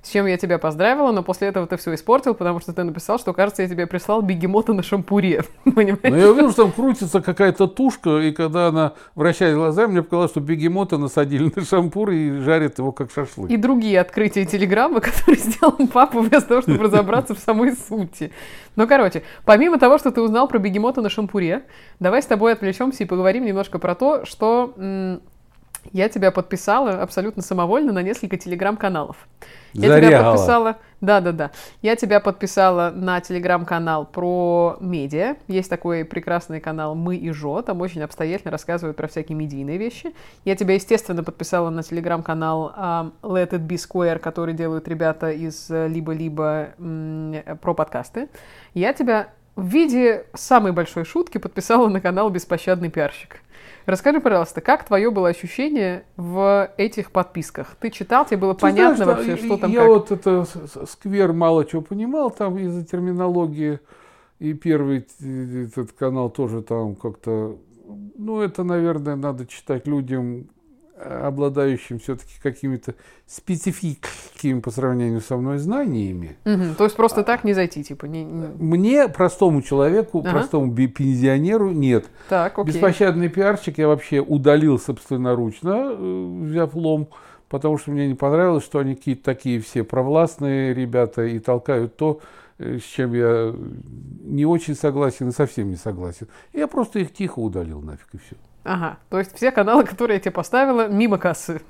С 0.03 0.09
чем 0.09 0.25
я 0.25 0.35
тебя 0.37 0.59
поздравила, 0.59 1.13
но 1.13 1.23
после 1.23 1.47
этого 1.47 1.65
ты 1.65 1.77
все 1.77 1.93
испортил, 1.93 2.33
потому 2.33 2.59
что 2.59 2.73
ты 2.73 2.83
написал, 2.83 3.17
что, 3.17 3.31
кажется, 3.31 3.61
я 3.61 3.69
тебе 3.69 3.87
прислал 3.87 4.21
бегемота 4.21 4.73
на 4.73 4.83
шампуре. 4.83 5.45
Понимаешь? 5.63 5.99
Но 6.03 6.17
я 6.17 6.29
увидел, 6.29 6.51
что 6.51 6.63
там 6.63 6.73
крутится 6.73 7.21
какая-то 7.21 7.67
тушка, 7.67 8.19
и 8.19 8.33
когда 8.33 8.67
она 8.67 8.93
вращает 9.15 9.55
глазами, 9.55 9.91
мне 9.91 10.03
показалось, 10.03 10.31
что 10.31 10.41
бегемота 10.41 10.97
насадили 10.97 11.49
на 11.55 11.63
шампур 11.63 12.11
и 12.11 12.39
жарят 12.39 12.79
его 12.79 12.91
как 12.91 13.11
шашлык. 13.11 13.49
И 13.49 13.55
другие 13.55 14.01
открытия 14.01 14.45
телеграммы, 14.45 14.99
которые 15.01 15.37
сделал 15.37 15.77
папа 15.87 16.19
вместо 16.19 16.49
того, 16.49 16.61
чтобы 16.63 16.83
разобраться 16.83 17.33
в 17.33 17.39
самой 17.39 17.71
сути. 17.71 18.33
Ну, 18.75 18.87
короче, 18.87 19.23
помимо 19.45 19.79
того, 19.79 19.97
что 19.99 20.11
ты 20.11 20.21
узнал 20.21 20.49
про 20.49 20.59
бегемота 20.59 21.01
на 21.01 21.09
шампуре, 21.09 21.63
давай 22.01 22.21
с 22.21 22.25
тобой 22.25 22.51
отвлечемся 22.51 23.03
и 23.03 23.07
поговорим 23.07 23.45
немножко 23.45 23.79
про 23.79 23.95
то, 23.95 24.25
что 24.25 24.73
Я 25.91 26.09
тебя 26.09 26.31
подписала 26.31 27.01
абсолютно 27.01 27.41
самовольно 27.41 27.91
на 27.91 28.01
несколько 28.01 28.37
телеграм-каналов. 28.37 29.17
Я 29.73 29.81
тебя 29.81 29.93
Зарягала. 29.95 30.31
подписала, 30.31 30.77
да, 31.01 31.19
да, 31.19 31.31
да. 31.31 31.51
Я 31.81 31.95
тебя 31.95 32.19
подписала 32.19 32.91
на 32.95 33.19
телеграм-канал 33.19 34.05
про 34.05 34.77
медиа. 34.79 35.35
Есть 35.47 35.69
такой 35.69 36.05
прекрасный 36.05 36.59
канал 36.61 36.95
«Мы 36.95 37.17
и 37.17 37.31
Жо». 37.31 37.61
Там 37.61 37.81
очень 37.81 38.01
обстоятельно 38.01 38.51
рассказывают 38.51 38.95
про 38.95 39.07
всякие 39.07 39.35
медийные 39.35 39.77
вещи. 39.77 40.13
Я 40.45 40.55
тебя, 40.55 40.75
естественно, 40.75 41.23
подписала 41.23 41.69
на 41.69 41.83
телеграм-канал 41.83 42.71
а, 42.75 43.11
Let 43.21 43.49
It 43.51 43.67
Be 43.67 43.75
Square, 43.75 44.19
который 44.19 44.53
делают 44.53 44.87
ребята 44.87 45.31
из 45.31 45.69
э, 45.69 45.87
либо-либо 45.87 46.69
про 47.61 47.73
подкасты. 47.73 48.29
Я 48.73 48.93
тебя 48.93 49.29
в 49.55 49.67
виде 49.67 50.25
самой 50.33 50.71
большой 50.71 51.05
шутки 51.05 51.37
подписала 51.37 51.87
на 51.87 52.01
канал 52.01 52.29
«Беспощадный 52.29 52.89
пиарщик». 52.89 53.41
Расскажи, 53.85 54.21
пожалуйста, 54.21 54.61
как 54.61 54.85
твое 54.85 55.11
было 55.11 55.29
ощущение 55.29 56.05
в 56.15 56.71
этих 56.77 57.11
подписках? 57.11 57.75
Ты 57.79 57.89
читал, 57.89 58.25
тебе 58.25 58.37
было 58.37 58.53
Ты 58.53 58.61
понятно 58.61 59.03
знаешь, 59.03 59.17
вообще, 59.17 59.35
что 59.37 59.45
что 59.45 59.57
там 59.57 59.71
Я 59.71 59.81
как? 59.81 59.89
вот 59.89 60.11
это 60.11 60.45
сквер 60.89 61.33
мало 61.33 61.65
чего 61.65 61.81
понимал 61.81 62.31
там 62.31 62.57
из-за 62.57 62.85
терминологии. 62.85 63.79
И 64.39 64.53
первый 64.53 65.05
э, 65.21 65.65
этот 65.65 65.91
канал 65.93 66.29
тоже 66.29 66.61
там 66.61 66.95
как-то... 66.95 67.57
Ну, 68.17 68.41
это, 68.41 68.63
наверное, 68.63 69.15
надо 69.15 69.45
читать 69.45 69.87
людям, 69.87 70.47
обладающим 70.97 71.99
все-таки 71.99 72.33
какими-то 72.41 72.95
специфическими 73.25 74.59
по 74.59 74.71
сравнению 74.71 75.21
со 75.21 75.37
мной 75.37 75.57
знаниями. 75.57 76.37
Мгм, 76.45 76.75
То 76.75 76.83
есть 76.83 76.95
просто 76.95 77.23
так 77.23 77.43
не 77.43 77.53
зайти, 77.53 77.83
типа, 77.83 78.05
не, 78.05 78.23
не- 78.23 78.47
Мне, 78.59 79.07
простому 79.07 79.61
человеку, 79.61 80.19
Ага. 80.19 80.31
простому 80.31 80.73
пенсионеру, 80.75 81.71
нет. 81.71 82.05
Так, 82.29 82.57
окей. 82.59 82.73
Беспощадный 82.73 83.29
пиарчик 83.29 83.77
я 83.77 83.87
вообще 83.87 84.19
удалил 84.19 84.79
собственноручно, 84.79 85.91
э, 85.97 86.43
взяв 86.45 86.73
лом, 86.75 87.09
потому 87.49 87.77
что 87.77 87.91
мне 87.91 88.07
не 88.07 88.15
понравилось, 88.15 88.63
что 88.63 88.79
они 88.79 88.95
какие-то 88.95 89.23
такие 89.23 89.59
все 89.59 89.83
провластные 89.83 90.73
ребята 90.73 91.23
и 91.25 91.39
толкают 91.39 91.95
то, 91.97 92.19
э, 92.59 92.77
с 92.79 92.83
чем 92.83 93.13
я 93.13 93.53
не 94.23 94.45
очень 94.45 94.75
согласен 94.75 95.29
и 95.29 95.31
совсем 95.31 95.69
не 95.69 95.75
согласен. 95.75 96.27
Я 96.53 96.67
просто 96.67 96.99
их 96.99 97.13
тихо 97.13 97.39
удалил 97.39 97.81
нафиг 97.81 98.07
и 98.13 98.17
все. 98.17 98.35
Ага, 98.63 98.97
то 99.09 99.19
есть 99.19 99.35
все 99.35 99.51
каналы, 99.51 99.83
которые 99.83 100.15
я 100.15 100.21
тебе 100.21 100.31
поставила, 100.31 100.87
мимо 100.87 101.17
кассы. 101.17 101.61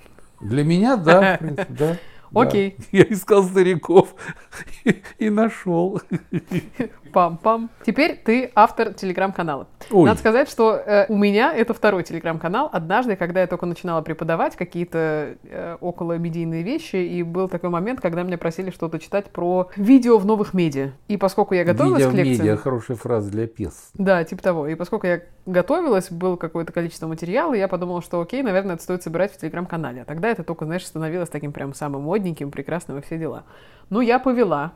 Для 0.41 0.63
меня, 0.63 0.95
да, 0.97 1.35
в 1.37 1.39
принципе, 1.39 1.73
да. 1.73 1.87
да. 2.31 2.41
Окей. 2.41 2.77
Я 2.91 3.03
искал 3.03 3.43
стариков 3.43 4.15
и, 4.83 5.01
и 5.19 5.29
нашел. 5.29 6.01
Пам-пам. 7.13 7.69
Теперь 7.85 8.19
ты 8.23 8.51
автор 8.55 8.93
телеграм-канала. 8.93 9.67
Надо 9.91 10.19
сказать, 10.19 10.49
что 10.49 10.75
э, 10.75 11.05
у 11.09 11.15
меня 11.15 11.53
это 11.53 11.73
второй 11.73 12.03
телеграм-канал. 12.03 12.69
Однажды, 12.71 13.15
когда 13.15 13.41
я 13.41 13.47
только 13.47 13.65
начинала 13.67 14.01
преподавать 14.01 14.55
какие-то 14.55 15.35
э, 15.43 15.77
около 15.79 16.17
медийные 16.17 16.63
вещи, 16.63 16.95
и 16.95 17.21
был 17.21 17.47
такой 17.49 17.69
момент, 17.69 18.01
когда 18.01 18.23
меня 18.23 18.37
просили 18.37 18.71
что-то 18.71 18.97
читать 18.97 19.27
про 19.27 19.69
видео 19.75 20.17
в 20.17 20.25
новых 20.25 20.53
медиа. 20.53 20.91
И 21.07 21.17
поскольку 21.17 21.53
я 21.53 21.63
готовилась 21.63 21.99
Видео 21.99 22.11
к 22.11 22.13
лекциям... 22.15 22.39
медиа, 22.39 22.57
хорошая 22.57 22.97
фраза 22.97 23.29
для 23.29 23.45
пьес. 23.47 23.91
Да, 23.93 24.23
типа 24.23 24.41
того. 24.41 24.67
И 24.67 24.75
поскольку 24.75 25.05
я 25.05 25.21
готовилась, 25.45 26.11
было 26.11 26.35
какое-то 26.35 26.73
количество 26.73 27.07
материала, 27.07 27.53
я 27.53 27.67
подумала, 27.67 28.01
что 28.01 28.21
окей, 28.21 28.41
наверное, 28.41 28.75
это 28.75 28.83
стоит 28.83 29.03
собирать 29.03 29.31
в 29.33 29.37
телеграм-канале. 29.37 30.01
А 30.01 30.05
тогда 30.05 30.29
это 30.29 30.43
только, 30.43 30.65
знаешь, 30.65 30.85
становилось 30.85 31.29
таким 31.29 31.51
прям 31.51 31.73
самым 31.73 32.03
модненьким, 32.03 32.49
прекрасным 32.49 32.97
и 32.97 33.01
все 33.01 33.19
дела. 33.19 33.43
Ну, 33.89 34.01
я 34.01 34.17
повела 34.17 34.73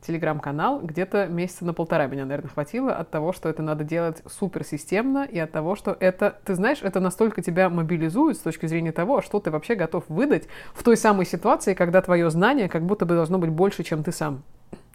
телеграм-канал, 0.00 0.80
где-то 0.82 1.26
месяца 1.26 1.64
на 1.64 1.72
полтора 1.72 2.06
меня, 2.06 2.24
наверное, 2.24 2.50
хватило 2.50 2.94
от 2.94 3.10
того, 3.10 3.32
что 3.32 3.48
это 3.48 3.62
надо 3.62 3.84
делать 3.84 4.22
суперсистемно 4.26 5.24
и 5.24 5.38
от 5.38 5.52
того, 5.52 5.76
что 5.76 5.96
это, 5.98 6.38
ты 6.44 6.54
знаешь, 6.54 6.78
это 6.82 7.00
настолько 7.00 7.42
тебя 7.42 7.68
мобилизует 7.68 8.36
с 8.36 8.40
точки 8.40 8.66
зрения 8.66 8.92
того, 8.92 9.22
что 9.22 9.40
ты 9.40 9.50
вообще 9.50 9.74
готов 9.74 10.04
выдать 10.08 10.48
в 10.74 10.82
той 10.82 10.96
самой 10.96 11.26
ситуации, 11.26 11.74
когда 11.74 12.02
твое 12.02 12.30
знание 12.30 12.68
как 12.68 12.82
будто 12.82 13.06
бы 13.06 13.14
должно 13.14 13.38
быть 13.38 13.50
больше, 13.50 13.82
чем 13.82 14.04
ты 14.04 14.12
сам. 14.12 14.42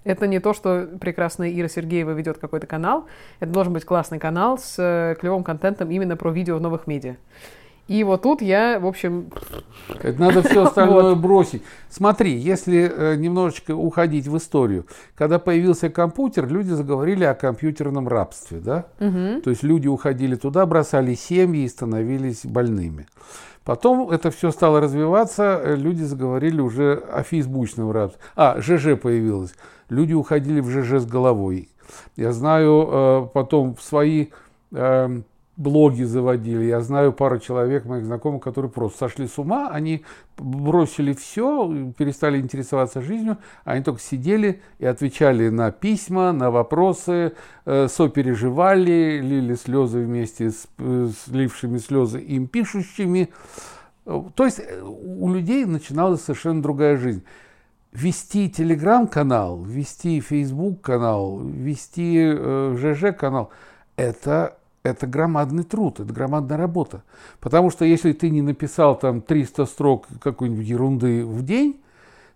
Это 0.04 0.26
не 0.26 0.40
то, 0.40 0.54
что 0.54 0.88
прекрасная 1.00 1.52
Ира 1.52 1.68
Сергеева 1.68 2.12
ведет 2.12 2.40
какой-то 2.40 2.66
канал. 2.66 3.06
Это 3.40 3.52
должен 3.52 3.74
быть 3.74 3.86
классный 3.86 4.18
канал 4.18 4.58
с 4.58 4.76
э, 4.80 5.16
клевым 5.20 5.44
контентом 5.44 5.92
именно 5.92 6.18
про 6.18 6.32
видео 6.32 6.58
в 6.58 6.62
новых 6.62 6.88
медиа. 6.88 7.18
И 7.92 8.06
вот 8.06 8.22
тут 8.22 8.42
я, 8.42 8.80
в 8.80 8.86
общем, 8.86 9.32
Это 10.00 10.18
надо 10.18 10.44
все 10.44 10.64
остальное 10.68 11.14
бросить. 11.16 11.62
Смотри, 11.90 12.38
если 12.38 12.90
э, 12.90 13.16
немножечко 13.18 13.76
уходить 13.76 14.28
в 14.28 14.38
историю, 14.38 14.86
когда 15.14 15.40
появился 15.40 15.90
компьютер, 15.90 16.48
люди 16.48 16.70
заговорили 16.70 17.26
о 17.26 17.34
компьютерном 17.34 18.08
рабстве, 18.08 18.60
да? 18.60 18.86
То 18.98 19.50
есть 19.50 19.64
люди 19.64 19.90
уходили 19.90 20.36
туда, 20.36 20.66
бросали 20.66 21.16
семьи 21.16 21.66
и 21.66 21.68
становились 21.68 22.46
больными. 22.46 23.08
Потом 23.66 24.10
это 24.10 24.32
все 24.32 24.52
стало 24.52 24.80
развиваться, 24.80 25.60
э, 25.62 25.76
люди 25.76 26.04
заговорили 26.04 26.62
уже 26.62 27.04
о 27.12 27.24
фейсбучном 27.24 27.92
рабстве. 27.92 28.22
А, 28.38 28.62
ЖЖ 28.62 28.98
появилось. 28.98 29.54
Люди 29.90 30.14
уходили 30.14 30.62
в 30.62 30.70
ЖЖ 30.70 31.02
с 31.02 31.06
головой. 31.06 31.68
Я 32.16 32.32
знаю, 32.32 32.88
э, 32.90 33.28
потом 33.34 33.76
в 33.76 33.82
свои 33.82 34.28
э, 34.72 35.22
блоги 35.62 36.04
заводили. 36.04 36.66
Я 36.66 36.82
знаю 36.82 37.14
пару 37.14 37.40
человек, 37.40 37.86
моих 37.86 38.06
знакомых, 38.06 38.44
которые 38.44 38.72
просто 38.72 39.00
сошли 39.00 39.28
с 39.28 39.38
ума. 39.38 39.70
Они 39.70 40.04
бросили 40.38 41.14
все, 41.14 41.92
перестали 41.98 42.40
интересоваться 42.40 43.02
жизнью. 43.02 43.38
Они 43.64 43.84
только 43.84 44.02
сидели 44.02 44.62
и 44.80 44.86
отвечали 44.86 45.50
на 45.50 45.72
письма, 45.72 46.32
на 46.32 46.52
вопросы, 46.52 47.34
э, 47.66 47.88
сопереживали, 47.88 49.22
лили 49.22 49.56
слезы 49.56 50.00
вместе 50.00 50.50
с, 50.50 50.68
э, 50.80 51.10
с 51.10 51.28
лившими 51.28 51.78
слезы 51.78 52.20
им 52.20 52.48
пишущими. 52.48 53.30
То 54.06 54.46
есть 54.46 54.60
э, 54.60 54.82
у 54.82 55.32
людей 55.32 55.66
начиналась 55.66 56.22
совершенно 56.22 56.62
другая 56.62 56.98
жизнь. 56.98 57.24
Вести 57.94 58.50
телеграм-канал, 58.50 59.62
вести 59.64 60.22
фейсбук-канал, 60.22 61.40
вести 61.40 62.18
э, 62.18 62.76
ЖЖ-канал– 62.78 63.50
это, 64.02 64.58
это 64.84 65.08
громадный 65.08 65.64
труд, 65.64 66.00
это 66.00 66.12
громадная 66.12 66.58
работа. 66.58 67.04
Потому 67.40 67.70
что 67.70 67.86
если 67.86 68.14
ты 68.14 68.30
не 68.30 68.42
написал 68.42 68.98
там 68.98 69.22
300 69.22 69.66
строк 69.66 70.08
какой-нибудь 70.22 70.66
ерунды 70.66 71.26
в 71.26 71.44
день, 71.44 71.82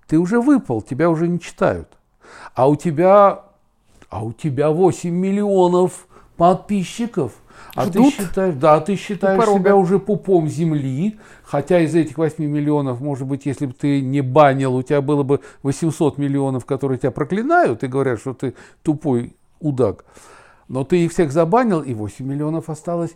ты 0.07 0.19
уже 0.19 0.39
выпал, 0.39 0.81
тебя 0.81 1.09
уже 1.09 1.27
не 1.27 1.39
читают. 1.39 1.89
А 2.53 2.69
у 2.69 2.75
тебя, 2.75 3.45
а 4.09 4.23
у 4.23 4.33
тебя 4.33 4.69
8 4.69 5.09
миллионов 5.09 6.07
подписчиков. 6.37 7.33
А 7.73 7.85
ты 7.85 7.99
Ждут 7.99 8.13
считаешь, 8.13 8.55
да, 8.55 8.79
ты 8.79 8.95
считаешь 8.95 9.43
себя 9.43 9.75
уже 9.75 9.97
пупом 9.97 10.47
земли, 10.47 11.17
хотя 11.43 11.79
из 11.79 11.95
этих 11.95 12.17
8 12.17 12.43
миллионов, 12.43 13.01
может 13.01 13.27
быть, 13.27 13.45
если 13.45 13.65
бы 13.65 13.73
ты 13.73 14.01
не 14.01 14.21
банил, 14.21 14.75
у 14.75 14.83
тебя 14.83 15.01
было 15.01 15.23
бы 15.23 15.39
800 15.63 16.17
миллионов, 16.17 16.65
которые 16.65 16.99
тебя 16.99 17.11
проклинают 17.11 17.83
и 17.83 17.87
говорят, 17.87 18.19
что 18.19 18.33
ты 18.33 18.53
тупой 18.83 19.35
удак. 19.59 20.05
Но 20.67 20.83
ты 20.83 21.05
их 21.05 21.11
всех 21.11 21.31
забанил, 21.31 21.81
и 21.81 21.93
8 21.93 22.25
миллионов 22.25 22.69
осталось 22.69 23.15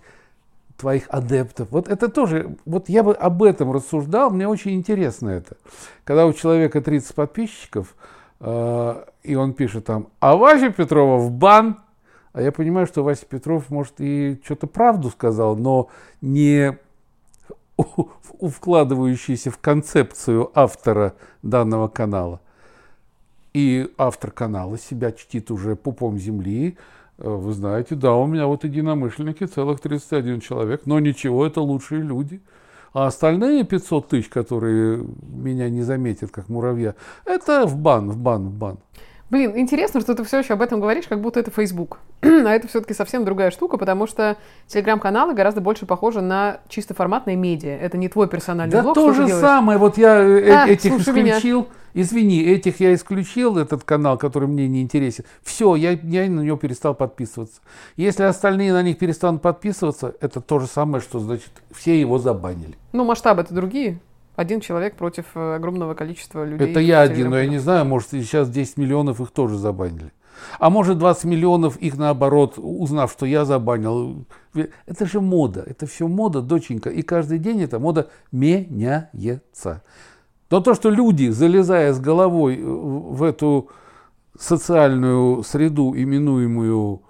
твоих 0.77 1.05
адептов. 1.09 1.69
Вот 1.71 1.89
это 1.89 2.09
тоже, 2.09 2.55
вот 2.65 2.89
я 2.89 3.03
бы 3.03 3.13
об 3.13 3.43
этом 3.43 3.71
рассуждал, 3.71 4.29
мне 4.29 4.47
очень 4.47 4.75
интересно 4.75 5.29
это. 5.29 5.57
Когда 6.03 6.25
у 6.25 6.33
человека 6.33 6.81
30 6.81 7.13
подписчиков, 7.15 7.95
э, 8.39 9.03
и 9.23 9.35
он 9.35 9.53
пишет 9.53 9.85
там, 9.85 10.07
а 10.19 10.35
Вася 10.35 10.69
Петрова 10.69 11.17
в 11.17 11.31
бан, 11.31 11.79
а 12.31 12.41
я 12.41 12.51
понимаю, 12.51 12.87
что 12.87 13.03
Вася 13.03 13.25
Петров, 13.25 13.69
может, 13.69 13.95
и 13.97 14.39
что-то 14.45 14.67
правду 14.67 15.09
сказал, 15.09 15.57
но 15.57 15.89
не 16.21 16.77
вкладывающийся 18.41 19.51
в 19.51 19.57
концепцию 19.57 20.51
автора 20.53 21.15
данного 21.41 21.87
канала. 21.87 22.39
И 23.53 23.91
автор 23.97 24.31
канала 24.31 24.77
себя 24.77 25.11
чтит 25.11 25.49
уже 25.49 25.75
пупом 25.75 26.17
земли. 26.19 26.77
Э, 27.19 27.29
Вы 27.29 27.53
знаете, 27.53 27.95
да, 27.95 28.13
у 28.15 28.25
меня 28.25 28.47
вот 28.47 28.63
единомышленники 28.63 29.45
целых 29.45 29.79
31 29.79 30.39
человек, 30.39 30.81
но 30.85 30.99
ничего, 30.99 31.45
это 31.45 31.61
лучшие 31.61 32.01
люди. 32.01 32.41
А 32.91 33.05
остальные 33.05 33.65
500 33.65 34.07
тысяч, 34.07 34.29
которые 34.29 35.05
меня 35.21 35.69
не 35.69 35.83
заметят 35.83 36.31
как 36.31 36.49
муравья, 36.49 36.95
это 37.23 37.67
в 37.67 37.77
бан, 37.77 38.09
в 38.09 38.17
бан, 38.17 38.47
в 38.47 38.53
бан. 38.53 38.79
Блин, 39.29 39.53
интересно, 39.55 40.01
что 40.01 40.15
ты 40.15 40.23
все 40.23 40.39
еще 40.39 40.53
об 40.53 40.61
этом 40.61 40.79
говоришь, 40.79 41.07
как 41.07 41.21
будто 41.21 41.39
это 41.39 41.51
Facebook. 41.51 41.99
а 42.21 42.27
это 42.27 42.67
все-таки 42.67 42.93
совсем 42.93 43.25
другая 43.25 43.51
штука, 43.51 43.77
потому 43.77 44.07
что 44.07 44.37
телеграм-каналы 44.67 45.33
гораздо 45.35 45.61
больше 45.61 45.85
похожи 45.85 46.21
на 46.21 46.61
чисто 46.67 46.93
форматные 46.93 47.35
медиа. 47.35 47.71
Это 47.71 47.97
не 47.97 48.09
твой 48.09 48.27
персональный 48.27 48.71
Да 48.71 48.81
блог, 48.81 48.95
то 48.95 49.13
что 49.13 49.23
ты 49.23 49.29
же 49.29 49.39
самое, 49.39 49.77
вот 49.77 49.97
я 49.97 50.15
э, 50.17 50.51
А, 50.51 50.67
этих 50.67 50.91
слушай 50.91 51.13
меня. 51.13 51.37
исключил. 51.37 51.67
Извини, 51.93 52.43
этих 52.43 52.79
я 52.79 52.93
исключил, 52.93 53.57
этот 53.57 53.83
канал, 53.83 54.17
который 54.17 54.47
мне 54.47 54.67
не 54.67 54.81
интересен. 54.81 55.25
Все, 55.43 55.75
я, 55.75 55.91
я 55.91 56.29
на 56.29 56.41
него 56.41 56.57
перестал 56.57 56.93
подписываться. 56.93 57.61
Если 57.97 58.23
остальные 58.23 58.73
на 58.73 58.81
них 58.83 58.97
перестанут 58.99 59.41
подписываться, 59.41 60.15
это 60.21 60.39
то 60.39 60.59
же 60.59 60.67
самое, 60.67 61.01
что 61.01 61.19
значит 61.19 61.51
все 61.71 61.99
его 61.99 62.19
забанили. 62.19 62.77
Ну, 62.93 63.05
масштабы-то 63.05 63.53
другие. 63.53 63.99
Один 64.39 64.61
человек 64.61 64.95
против 64.95 65.25
э, 65.35 65.55
огромного 65.55 65.95
количества 65.95 66.45
людей. 66.45 66.71
это 66.71 66.79
я 66.79 67.01
один, 67.01 67.29
но 67.29 67.37
я 67.37 67.45
не 67.45 67.57
знаю, 67.57 67.83
может 67.83 68.11
сейчас 68.11 68.49
10 68.49 68.77
миллионов 68.77 69.19
их 69.19 69.31
тоже 69.31 69.57
забанили. 69.57 70.13
А 70.59 70.69
может 70.69 70.97
20 70.97 71.25
миллионов 71.25 71.75
их 71.75 71.97
наоборот, 71.97 72.53
узнав, 72.55 73.11
что 73.11 73.25
я 73.25 73.43
забанил. 73.43 74.25
Это 74.85 75.05
же 75.05 75.19
мода, 75.19 75.61
это 75.67 75.87
все 75.87 76.07
мода, 76.07 76.41
доченька. 76.41 76.89
И 76.89 77.01
каждый 77.01 77.37
день 77.37 77.61
эта 77.63 77.79
мода 77.79 78.11
меняется. 78.31 79.83
Но 80.49 80.61
то, 80.61 80.73
что 80.73 80.89
люди, 80.89 81.27
залезая 81.27 81.91
с 81.91 81.99
головой 81.99 82.61
в 82.63 83.21
эту 83.23 83.69
социальную 84.39 85.43
среду, 85.43 85.93
именуемую 85.97 87.01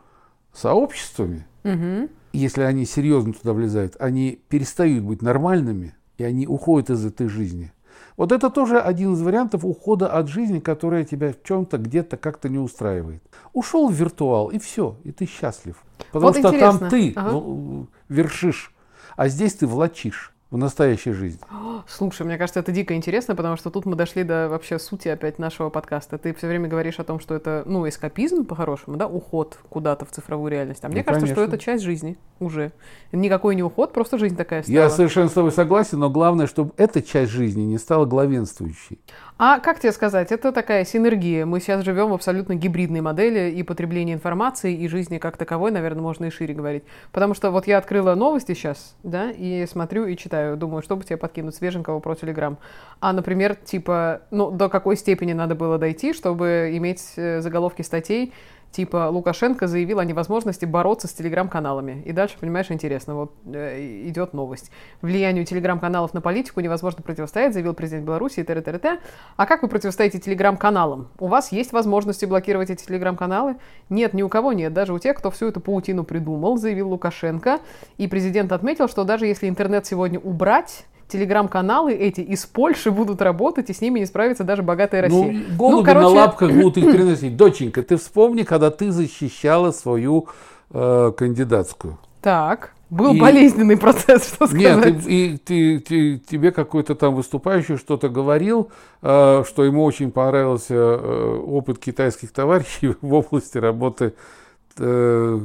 сообществами, 0.51 1.45
угу. 1.63 2.09
если 2.33 2.63
они 2.63 2.85
серьезно 2.85 3.33
туда 3.33 3.53
влезают, 3.53 3.97
они 3.99 4.41
перестают 4.49 5.03
быть 5.03 5.21
нормальными, 5.21 5.93
и 6.19 6.23
они 6.23 6.45
уходят 6.45 6.89
из 6.89 7.05
этой 7.05 7.27
жизни. 7.27 7.71
Вот 8.17 8.31
это 8.31 8.49
тоже 8.49 8.79
один 8.79 9.13
из 9.13 9.21
вариантов 9.21 9.63
ухода 9.63 10.11
от 10.11 10.27
жизни, 10.27 10.59
которая 10.59 11.05
тебя 11.05 11.31
в 11.31 11.41
чем-то 11.41 11.77
где-то 11.77 12.17
как-то 12.17 12.49
не 12.49 12.59
устраивает. 12.59 13.23
Ушел 13.53 13.87
в 13.87 13.93
виртуал, 13.93 14.49
и 14.49 14.59
все, 14.59 14.97
и 15.05 15.11
ты 15.11 15.25
счастлив. 15.25 15.81
Потому 16.11 16.25
вот 16.25 16.37
что 16.37 16.49
интересно. 16.49 16.79
там 16.79 16.89
ты 16.89 17.13
ага. 17.15 17.87
вершишь, 18.09 18.73
а 19.15 19.29
здесь 19.29 19.53
ты 19.53 19.67
влачишь 19.67 20.33
в 20.51 20.57
настоящей 20.57 21.11
жизни. 21.11 21.41
Слушай, 21.87 22.25
мне 22.25 22.37
кажется, 22.37 22.59
это 22.59 22.71
дико 22.71 22.95
интересно, 22.95 23.35
потому 23.35 23.55
что 23.55 23.69
тут 23.69 23.85
мы 23.85 23.95
дошли 23.95 24.23
до 24.23 24.49
вообще 24.49 24.79
сути 24.79 25.07
опять 25.07 25.37
нашего 25.37 25.69
подкаста. 25.69 26.17
Ты 26.17 26.33
все 26.33 26.47
время 26.47 26.67
говоришь 26.67 26.99
о 26.99 27.03
том, 27.03 27.19
что 27.19 27.35
это, 27.35 27.63
ну, 27.65 27.87
эскапизм 27.87 28.45
по-хорошему, 28.45 28.97
да, 28.97 29.07
уход 29.07 29.59
куда-то 29.69 30.05
в 30.05 30.11
цифровую 30.11 30.51
реальность. 30.51 30.83
А 30.83 30.87
мне 30.87 30.99
ну, 30.99 31.03
кажется, 31.03 31.27
конечно. 31.27 31.43
что 31.43 31.55
это 31.55 31.63
часть 31.63 31.83
жизни 31.83 32.17
уже. 32.39 32.71
Никакой 33.11 33.55
не 33.55 33.63
уход, 33.63 33.93
просто 33.93 34.17
жизнь 34.17 34.35
такая 34.35 34.63
стала. 34.63 34.75
Я 34.75 34.89
совершенно 34.89 35.29
с 35.29 35.33
тобой 35.33 35.51
согласен, 35.51 35.99
но 35.99 36.09
главное, 36.09 36.47
чтобы 36.47 36.73
эта 36.77 37.01
часть 37.01 37.31
жизни 37.31 37.61
не 37.61 37.77
стала 37.77 38.05
главенствующей. 38.05 38.99
А 39.41 39.59
как 39.59 39.79
тебе 39.79 39.93
сказать, 39.93 40.33
это 40.33 40.51
такая 40.51 40.83
синергия. 40.83 41.45
Мы 41.45 41.61
сейчас 41.61 41.85
живем 41.85 42.09
в 42.09 42.13
абсолютно 42.13 42.55
гибридной 42.55 42.99
модели 42.99 43.49
и 43.49 43.63
потребления 43.63 44.11
информации, 44.11 44.75
и 44.75 44.85
жизни 44.89 45.17
как 45.17 45.37
таковой, 45.37 45.71
наверное, 45.71 46.01
можно 46.01 46.25
и 46.25 46.29
шире 46.29 46.53
говорить. 46.53 46.83
Потому 47.13 47.33
что 47.33 47.49
вот 47.49 47.65
я 47.65 47.77
открыла 47.77 48.15
новости 48.15 48.53
сейчас, 48.53 48.97
да, 49.03 49.31
и 49.31 49.65
смотрю 49.65 50.07
и 50.07 50.17
читаю, 50.17 50.57
думаю, 50.57 50.81
что 50.81 50.97
бы 50.97 51.05
тебе 51.05 51.15
подкинуть 51.15 51.55
свеженького 51.55 52.01
про 52.01 52.15
Телеграм. 52.15 52.57
А, 52.99 53.13
например, 53.13 53.55
типа, 53.55 54.23
ну, 54.29 54.51
до 54.51 54.67
какой 54.67 54.97
степени 54.97 55.31
надо 55.31 55.55
было 55.55 55.77
дойти, 55.77 56.11
чтобы 56.11 56.71
иметь 56.73 57.13
э, 57.15 57.39
заголовки 57.39 57.81
статей, 57.81 58.33
типа 58.71 59.09
Лукашенко 59.09 59.67
заявил 59.67 59.99
о 59.99 60.05
невозможности 60.05 60.65
бороться 60.65 61.07
с 61.07 61.13
телеграм-каналами. 61.13 62.03
И 62.05 62.11
дальше, 62.11 62.37
понимаешь, 62.39 62.67
интересно, 62.69 63.15
вот 63.15 63.33
э, 63.45 64.07
идет 64.07 64.33
новость. 64.33 64.71
Влиянию 65.01 65.45
телеграм-каналов 65.45 66.13
на 66.13 66.21
политику 66.21 66.59
невозможно 66.59 67.01
противостоять, 67.03 67.53
заявил 67.53 67.73
президент 67.73 68.05
Беларуси, 68.05 68.39
и 68.41 68.43
т, 68.43 68.61
т, 68.61 68.77
т, 68.77 68.99
А 69.35 69.45
как 69.45 69.63
вы 69.63 69.69
противостоите 69.69 70.19
телеграм-каналам? 70.19 71.09
У 71.19 71.27
вас 71.27 71.51
есть 71.51 71.71
возможности 71.71 72.25
блокировать 72.25 72.69
эти 72.69 72.85
телеграм-каналы? 72.85 73.55
Нет, 73.89 74.13
ни 74.13 74.21
у 74.21 74.29
кого 74.29 74.53
нет, 74.53 74.73
даже 74.73 74.93
у 74.93 74.99
тех, 74.99 75.17
кто 75.17 75.31
всю 75.31 75.47
эту 75.47 75.59
паутину 75.59 76.03
придумал, 76.03 76.57
заявил 76.57 76.89
Лукашенко. 76.89 77.59
И 77.97 78.07
президент 78.07 78.51
отметил, 78.51 78.87
что 78.87 79.03
даже 79.03 79.25
если 79.25 79.49
интернет 79.49 79.85
сегодня 79.85 80.19
убрать, 80.19 80.85
телеграм-каналы 81.09 81.93
эти 81.93 82.21
из 82.21 82.45
Польши 82.45 82.91
будут 82.91 83.21
работать, 83.21 83.69
и 83.69 83.73
с 83.73 83.81
ними 83.81 83.99
не 83.99 84.05
справится 84.05 84.43
даже 84.43 84.63
богатая 84.63 85.09
ну, 85.09 85.23
Россия. 85.23 85.43
Ну, 85.49 85.55
голуби 85.57 85.77
ну, 85.77 85.83
короче... 85.83 86.07
на 86.07 86.09
лапках 86.09 86.51
будут 86.51 86.77
их 86.77 86.85
переносить. 86.91 87.35
Доченька, 87.35 87.83
ты 87.83 87.97
вспомни, 87.97 88.43
когда 88.43 88.71
ты 88.71 88.91
защищала 88.91 89.71
свою 89.71 90.27
э, 90.71 91.11
кандидатскую. 91.17 91.97
Так. 92.21 92.73
Был 92.89 93.13
и... 93.13 93.19
болезненный 93.19 93.77
процесс, 93.77 94.27
что 94.27 94.47
сказать. 94.47 94.85
Нет, 94.85 95.07
и, 95.07 95.33
и 95.33 95.37
ты, 95.37 95.79
ты, 95.79 96.17
тебе 96.17 96.51
какой-то 96.51 96.95
там 96.95 97.13
выступающий 97.13 97.77
что-то 97.77 98.09
говорил, 98.09 98.71
э, 99.01 99.43
что 99.47 99.63
ему 99.63 99.83
очень 99.83 100.11
понравился 100.11 100.73
э, 100.73 101.39
опыт 101.45 101.77
китайских 101.77 102.31
товарищей 102.31 102.95
в 103.01 103.13
области 103.13 103.57
работы 103.57 104.13
э, 104.77 105.39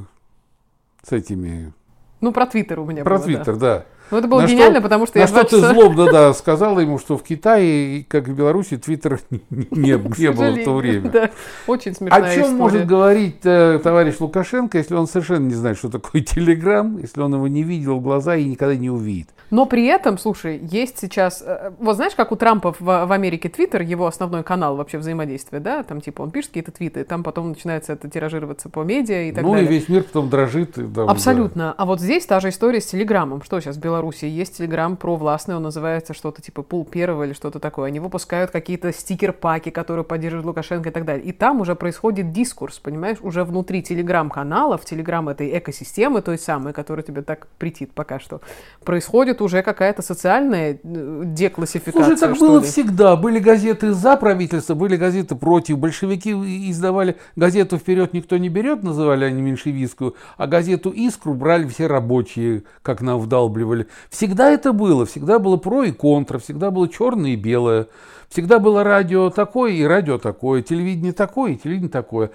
с 1.02 1.12
этими... 1.12 1.72
Ну, 2.20 2.32
про 2.32 2.46
Твиттер 2.46 2.80
у 2.80 2.86
меня 2.86 3.04
Про 3.04 3.18
Твиттер, 3.18 3.56
да. 3.56 3.78
да. 3.78 3.84
Ну, 4.10 4.18
это 4.18 4.28
было 4.28 4.42
на 4.42 4.46
гениально, 4.46 4.76
что, 4.76 4.82
потому 4.82 5.06
что 5.06 5.18
я 5.18 5.26
что 5.26 5.44
ты 5.44 5.58
злобно, 5.58 6.10
да, 6.10 6.34
сказала 6.34 6.80
ему, 6.80 6.98
что 6.98 7.16
в 7.16 7.22
Китае, 7.22 8.04
как 8.08 8.28
в 8.28 8.34
Беларуси, 8.34 8.76
Твиттер 8.76 9.20
не, 9.30 9.92
не 10.18 10.30
было 10.32 10.50
в 10.50 10.64
то 10.64 10.74
время. 10.76 11.10
Да, 11.10 11.30
очень 11.66 11.94
смешная 11.94 12.22
О 12.22 12.34
чем 12.34 12.42
история. 12.42 12.56
может 12.56 12.86
говорить 12.86 13.40
э, 13.44 13.80
товарищ 13.82 14.16
Лукашенко, 14.20 14.78
если 14.78 14.94
он 14.94 15.06
совершенно 15.06 15.46
не 15.46 15.54
знает, 15.54 15.78
что 15.78 15.88
такое 15.88 16.22
Телеграм, 16.22 16.98
если 16.98 17.20
он 17.20 17.34
его 17.34 17.48
не 17.48 17.62
видел 17.62 17.98
в 17.98 18.02
глаза 18.02 18.36
и 18.36 18.44
никогда 18.44 18.76
не 18.76 18.90
увидит? 18.90 19.28
Но 19.50 19.66
при 19.66 19.86
этом, 19.86 20.18
слушай, 20.18 20.58
есть 20.58 20.98
сейчас... 20.98 21.42
Э, 21.46 21.72
вот 21.78 21.96
знаешь, 21.96 22.14
как 22.14 22.32
у 22.32 22.36
Трампа 22.36 22.72
в, 22.72 22.80
в 22.80 23.12
Америке 23.12 23.48
Твиттер, 23.48 23.82
его 23.82 24.06
основной 24.06 24.42
канал 24.42 24.76
вообще 24.76 24.98
взаимодействия, 24.98 25.60
да? 25.60 25.82
Там 25.82 26.00
типа 26.00 26.22
он 26.22 26.30
пишет 26.30 26.48
какие-то 26.48 26.72
твиты, 26.72 27.04
там 27.04 27.22
потом 27.22 27.50
начинается 27.50 27.92
это 27.92 28.08
тиражироваться 28.10 28.68
по 28.68 28.82
медиа 28.82 29.28
и 29.28 29.32
так 29.32 29.44
ну, 29.44 29.52
далее. 29.52 29.68
Ну 29.68 29.72
и 29.72 29.78
весь 29.78 29.88
мир 29.88 30.02
потом 30.02 30.28
дрожит. 30.28 30.76
И, 30.78 30.82
да, 30.82 31.04
Абсолютно. 31.04 31.64
Да. 31.64 31.74
А 31.76 31.84
вот 31.86 32.00
здесь 32.00 32.26
та 32.26 32.40
же 32.40 32.48
история 32.48 32.80
с 32.80 32.86
Телеграмом. 32.86 33.42
Что 33.42 33.60
сейчас 33.60 33.76
в 33.76 33.80
Беларуси? 33.94 34.24
Есть 34.24 34.58
Телеграм 34.58 34.96
провластный, 34.96 35.54
он 35.54 35.62
называется 35.62 36.14
что-то 36.14 36.42
типа 36.42 36.62
пул 36.62 36.84
первого 36.84 37.24
или 37.24 37.32
что-то 37.32 37.60
такое. 37.60 37.88
Они 37.88 38.00
выпускают 38.00 38.50
какие-то 38.50 38.92
стикер-паки, 38.92 39.70
которые 39.70 40.04
поддерживают 40.04 40.46
Лукашенко 40.46 40.88
и 40.88 40.92
так 40.92 41.04
далее. 41.04 41.24
И 41.24 41.32
там 41.32 41.60
уже 41.60 41.76
происходит 41.76 42.32
дискурс, 42.32 42.80
понимаешь? 42.80 43.18
Уже 43.20 43.44
внутри 43.44 43.82
Телеграм-каналов, 43.82 44.84
Телеграм 44.84 45.28
этой 45.28 45.56
экосистемы, 45.56 46.22
той 46.22 46.38
самой, 46.38 46.72
которая 46.72 47.04
тебе 47.04 47.22
так 47.22 47.46
претит 47.58 47.92
пока 47.92 48.18
что, 48.18 48.40
происходит 48.84 49.40
уже 49.40 49.62
какая-то 49.62 50.02
социальная 50.02 50.78
э, 50.82 51.22
деклассификация. 51.24 52.16
Слушай, 52.16 52.20
так 52.20 52.38
было 52.38 52.58
ли? 52.58 52.66
всегда. 52.66 53.14
Были 53.16 53.38
газеты 53.38 53.92
за 53.92 54.16
правительство, 54.16 54.74
были 54.74 54.96
газеты 54.96 55.36
против. 55.36 55.78
Большевики 55.78 56.32
издавали 56.70 57.16
газету 57.36 57.78
«Вперед 57.78 58.12
никто 58.12 58.38
не 58.38 58.48
берет», 58.48 58.82
называли 58.82 59.24
они 59.24 59.40
меньшевистскую, 59.40 60.16
а 60.36 60.46
газету 60.46 60.90
«Искру» 60.90 61.34
брали 61.34 61.68
все 61.68 61.86
рабочие, 61.86 62.64
как 62.82 63.00
нам 63.00 63.20
вдалбливали. 63.20 63.83
Всегда 64.10 64.50
это 64.50 64.72
было, 64.72 65.06
всегда 65.06 65.38
было 65.38 65.56
про 65.56 65.84
и 65.84 65.92
контра, 65.92 66.38
всегда 66.38 66.70
было 66.70 66.88
черное 66.88 67.30
и 67.30 67.36
белое. 67.36 67.88
Всегда 68.28 68.58
было 68.58 68.84
радио 68.84 69.30
такое 69.30 69.72
и 69.72 69.84
радио 69.84 70.18
такое, 70.18 70.62
телевидение 70.62 71.12
такое 71.12 71.52
и 71.52 71.56
телевидение 71.56 71.90
такое. 71.90 72.30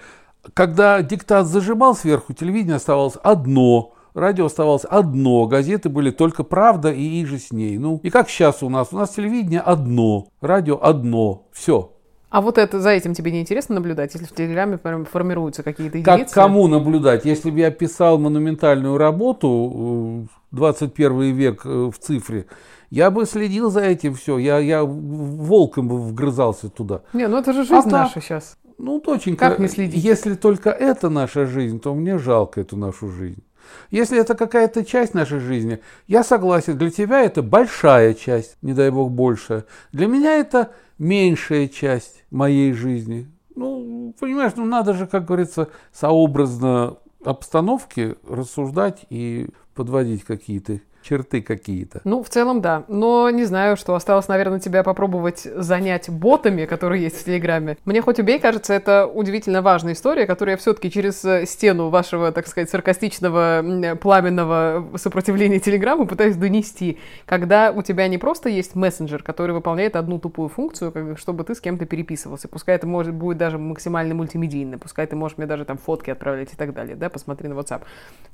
Когда 0.54 1.02
диктат 1.02 1.46
зажимал 1.46 1.94
сверху, 1.94 2.32
телевидение 2.32 2.76
оставалось 2.76 3.16
одно– 3.22 3.94
радио 4.14 4.46
оставалось 4.46 4.84
одно, 4.84 5.46
газеты 5.46 5.88
были 5.88 6.10
только 6.10 6.44
«Правда» 6.44 6.90
и 6.92 7.02
«И 7.02 7.24
же 7.24 7.38
с 7.38 7.52
ней». 7.52 7.78
Ну, 7.78 8.00
и 8.02 8.10
как 8.10 8.28
сейчас 8.28 8.62
у 8.62 8.68
нас? 8.68 8.88
У 8.92 8.96
нас 8.96 9.10
телевидение 9.10 9.60
одно, 9.60 10.28
радио 10.40 10.78
одно, 10.82 11.46
все. 11.52 11.92
А 12.30 12.40
вот 12.40 12.58
это 12.58 12.80
за 12.80 12.90
этим 12.90 13.12
тебе 13.12 13.32
не 13.32 13.40
интересно 13.40 13.74
наблюдать, 13.74 14.14
если 14.14 14.26
в 14.26 14.32
Телеграме 14.32 14.78
формируются 14.78 15.64
какие-то 15.64 15.98
единицы? 15.98 16.24
Как 16.24 16.32
кому 16.32 16.68
наблюдать? 16.68 17.24
Если 17.24 17.50
бы 17.50 17.58
я 17.58 17.72
писал 17.72 18.18
монументальную 18.18 18.96
работу 18.96 20.28
21 20.52 21.20
э, 21.20 21.30
век 21.32 21.62
э, 21.66 21.90
в 21.92 21.98
цифре, 21.98 22.46
я 22.88 23.10
бы 23.10 23.26
следил 23.26 23.70
за 23.70 23.80
этим 23.80 24.14
все, 24.14 24.38
я, 24.38 24.58
я 24.58 24.84
волком 24.84 25.88
бы 25.88 25.98
вгрызался 25.98 26.68
туда. 26.68 27.02
Не, 27.12 27.26
ну 27.26 27.36
это 27.36 27.52
же 27.52 27.64
жизнь 27.64 27.88
а 27.88 27.90
наша 27.90 28.20
сейчас. 28.20 28.56
Ну, 28.78 29.00
доченька, 29.00 29.50
как 29.50 29.58
не 29.58 29.66
следить? 29.68 30.02
если 30.02 30.34
только 30.34 30.70
это 30.70 31.10
наша 31.10 31.46
жизнь, 31.46 31.80
то 31.80 31.94
мне 31.94 32.16
жалко 32.16 32.60
эту 32.60 32.76
нашу 32.76 33.08
жизнь. 33.08 33.42
Если 33.90 34.18
это 34.18 34.34
какая-то 34.34 34.84
часть 34.84 35.14
нашей 35.14 35.40
жизни, 35.40 35.80
я 36.06 36.22
согласен, 36.22 36.78
для 36.78 36.90
тебя 36.90 37.22
это 37.22 37.42
большая 37.42 38.14
часть, 38.14 38.56
не 38.62 38.72
дай 38.72 38.90
бог 38.90 39.10
большая. 39.10 39.64
Для 39.92 40.06
меня 40.06 40.36
это 40.36 40.70
меньшая 40.98 41.68
часть 41.68 42.19
моей 42.30 42.72
жизни. 42.72 43.28
Ну, 43.54 44.14
понимаешь, 44.18 44.52
ну 44.56 44.64
надо 44.64 44.94
же, 44.94 45.06
как 45.06 45.26
говорится, 45.26 45.68
сообразно 45.92 46.96
обстановке 47.24 48.16
рассуждать 48.26 49.04
и 49.10 49.48
подводить 49.74 50.24
какие-то 50.24 50.80
черты 51.02 51.42
какие-то. 51.42 52.00
Ну, 52.04 52.22
в 52.22 52.28
целом, 52.28 52.60
да. 52.60 52.84
Но 52.88 53.30
не 53.30 53.44
знаю, 53.44 53.76
что 53.76 53.94
осталось, 53.94 54.28
наверное, 54.28 54.60
тебя 54.60 54.82
попробовать 54.82 55.40
занять 55.42 56.10
ботами, 56.10 56.66
которые 56.66 57.02
есть 57.02 57.20
в 57.20 57.24
Телеграме. 57.24 57.76
Мне 57.84 58.02
хоть 58.02 58.18
убей, 58.18 58.38
кажется, 58.38 58.74
это 58.74 59.06
удивительно 59.06 59.62
важная 59.62 59.94
история, 59.94 60.26
которую 60.26 60.52
я 60.52 60.56
все-таки 60.56 60.90
через 60.90 61.24
э, 61.24 61.46
стену 61.46 61.88
вашего, 61.88 62.32
так 62.32 62.46
сказать, 62.46 62.70
саркастичного, 62.70 63.96
пламенного 64.00 64.90
сопротивления 64.96 65.58
Телеграму 65.58 66.06
пытаюсь 66.06 66.36
донести. 66.36 66.98
Когда 67.26 67.72
у 67.72 67.82
тебя 67.82 68.08
не 68.08 68.18
просто 68.18 68.48
есть 68.48 68.74
мессенджер, 68.74 69.22
который 69.22 69.52
выполняет 69.52 69.96
одну 69.96 70.18
тупую 70.18 70.48
функцию, 70.48 70.92
как, 70.92 71.18
чтобы 71.18 71.44
ты 71.44 71.54
с 71.54 71.60
кем-то 71.60 71.86
переписывался. 71.86 72.48
Пускай 72.48 72.76
это 72.76 72.86
может 72.86 73.14
будет 73.14 73.38
даже 73.38 73.58
максимально 73.58 74.14
мультимедийно, 74.14 74.78
пускай 74.78 75.06
ты 75.06 75.16
можешь 75.16 75.38
мне 75.38 75.46
даже 75.46 75.64
там 75.64 75.78
фотки 75.78 76.10
отправлять 76.10 76.52
и 76.52 76.56
так 76.56 76.74
далее, 76.74 76.96
да, 76.96 77.08
посмотри 77.08 77.48
на 77.48 77.54
WhatsApp. 77.54 77.82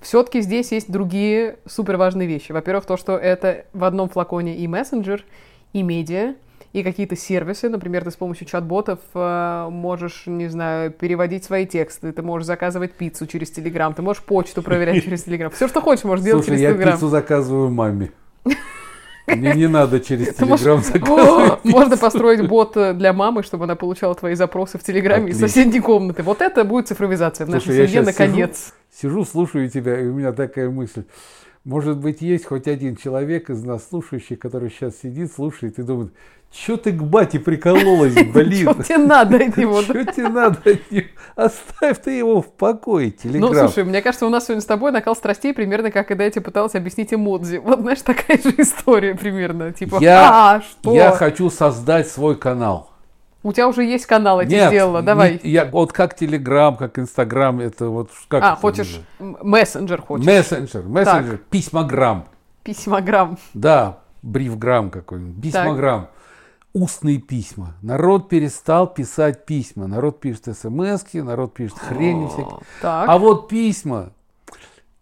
Все-таки 0.00 0.40
здесь 0.40 0.72
есть 0.72 0.90
другие 0.90 1.58
супер 1.66 1.96
важные 1.96 2.28
вещи. 2.28 2.52
Во-первых, 2.56 2.86
то, 2.86 2.96
что 2.96 3.18
это 3.18 3.66
в 3.74 3.84
одном 3.84 4.08
флаконе 4.08 4.56
и 4.56 4.66
мессенджер, 4.66 5.24
и 5.74 5.82
медиа, 5.82 6.34
и 6.72 6.82
какие-то 6.82 7.16
сервисы. 7.16 7.68
Например, 7.68 8.02
ты 8.04 8.10
с 8.10 8.16
помощью 8.16 8.46
чат-ботов 8.46 8.98
э, 9.14 9.68
можешь, 9.70 10.24
не 10.26 10.48
знаю, 10.48 10.90
переводить 10.90 11.44
свои 11.44 11.66
тексты, 11.66 12.12
ты 12.12 12.22
можешь 12.22 12.46
заказывать 12.46 12.92
пиццу 12.92 13.26
через 13.26 13.50
Телеграм, 13.50 13.92
ты 13.92 14.02
можешь 14.02 14.22
почту 14.22 14.62
проверять 14.62 15.04
через 15.04 15.24
Телеграм. 15.24 15.50
Все, 15.50 15.68
что 15.68 15.80
хочешь, 15.80 16.04
можешь 16.04 16.24
делать 16.24 16.46
через 16.46 16.60
Телеграм. 16.60 16.76
Слушай, 16.76 16.88
я 16.88 16.92
пиццу 16.92 17.08
заказываю 17.08 17.70
маме. 17.70 18.10
Мне 19.26 19.54
не 19.54 19.68
надо 19.68 20.00
через 20.00 20.34
Телеграм 20.34 20.82
заказывать. 20.82 21.64
Можно 21.64 21.96
построить 21.96 22.46
бот 22.48 22.76
э, 22.76 22.94
для 22.94 23.12
мамы, 23.12 23.42
чтобы 23.42 23.64
она 23.64 23.74
получала 23.74 24.14
твои 24.14 24.34
запросы 24.34 24.78
в 24.78 24.82
Телеграме 24.82 25.32
из 25.32 25.40
соседней 25.40 25.80
комнаты. 25.80 26.22
Вот 26.22 26.40
это 26.40 26.64
будет 26.64 26.88
цифровизация 26.88 27.46
в 27.46 27.50
нашей 27.50 27.66
Слушай, 27.66 27.88
семье 27.88 28.02
наконец. 28.02 28.72
Сижу, 28.94 29.24
слушаю 29.24 29.68
тебя, 29.68 30.00
и 30.00 30.06
у 30.06 30.14
меня 30.14 30.32
такая 30.32 30.70
мысль. 30.70 31.04
Может 31.66 31.98
быть, 31.98 32.22
есть 32.22 32.46
хоть 32.46 32.68
один 32.68 32.94
человек 32.94 33.50
из 33.50 33.64
нас, 33.64 33.88
слушающий, 33.88 34.36
который 34.36 34.70
сейчас 34.70 34.98
сидит, 35.02 35.32
слушает 35.32 35.80
и 35.80 35.82
думает, 35.82 36.12
что 36.52 36.76
ты 36.76 36.92
к 36.92 37.02
бате 37.02 37.40
прикололась, 37.40 38.14
блин? 38.32 38.70
Что 38.70 38.82
тебе 38.84 38.98
надо 38.98 39.36
от 39.38 39.56
него? 39.56 39.82
Что 39.82 40.04
тебе 40.04 40.28
надо 40.28 40.58
от 40.64 40.90
него? 40.92 41.06
Оставь 41.34 42.00
ты 42.00 42.12
его 42.12 42.40
в 42.40 42.46
покое, 42.52 43.12
Ну, 43.24 43.30
Телеграм. 43.32 43.52
слушай, 43.68 43.82
мне 43.82 44.00
кажется, 44.00 44.26
у 44.26 44.30
нас 44.30 44.44
сегодня 44.44 44.60
с 44.62 44.64
тобой 44.66 44.92
накал 44.92 45.16
страстей 45.16 45.52
примерно 45.52 45.90
как 45.90 46.06
когда 46.06 46.22
я 46.22 46.30
тебе 46.30 46.42
пыталась 46.42 46.76
объяснить 46.76 47.12
эмодзи. 47.12 47.56
Вот, 47.56 47.80
знаешь, 47.80 48.00
такая 48.02 48.38
же 48.40 48.54
история 48.58 49.16
примерно. 49.16 49.72
Типа, 49.72 49.98
Я- 50.00 50.54
а, 50.54 50.60
что? 50.62 50.94
Я 50.94 51.10
хочу 51.10 51.50
создать 51.50 52.06
свой 52.08 52.36
канал. 52.36 52.90
У 53.46 53.52
тебя 53.52 53.68
уже 53.68 53.84
есть 53.84 54.06
канал, 54.06 54.40
я 54.40 54.46
Нет, 54.48 54.68
сделала, 54.70 54.98
не- 54.98 55.06
давай. 55.06 55.40
я, 55.44 55.66
вот 55.66 55.92
как 55.92 56.16
Телеграм, 56.16 56.76
как 56.76 56.98
Инстаграм, 56.98 57.60
это 57.60 57.90
вот 57.90 58.10
как 58.26 58.42
А, 58.42 58.56
хочешь, 58.56 58.98
называется? 59.20 59.44
мессенджер 59.46 60.02
хочешь? 60.02 60.26
Мессенджер, 60.26 60.82
мессенджер, 60.82 61.36
письмограмм. 61.48 62.24
Письмограмм. 62.64 63.38
Да, 63.54 64.00
брифграмм 64.22 64.90
какой-нибудь, 64.90 65.40
письмограмм. 65.40 66.08
Устные 66.72 67.18
письма. 67.18 67.74
Народ 67.82 68.28
перестал 68.28 68.92
писать 68.92 69.46
письма. 69.46 69.86
Народ 69.86 70.18
пишет 70.18 70.48
смс 70.58 71.04
народ 71.12 71.54
пишет 71.54 71.78
хрень 71.78 72.26
всякие. 72.26 72.58
Так. 72.82 73.08
А 73.08 73.16
вот 73.16 73.46
письма 73.46 74.10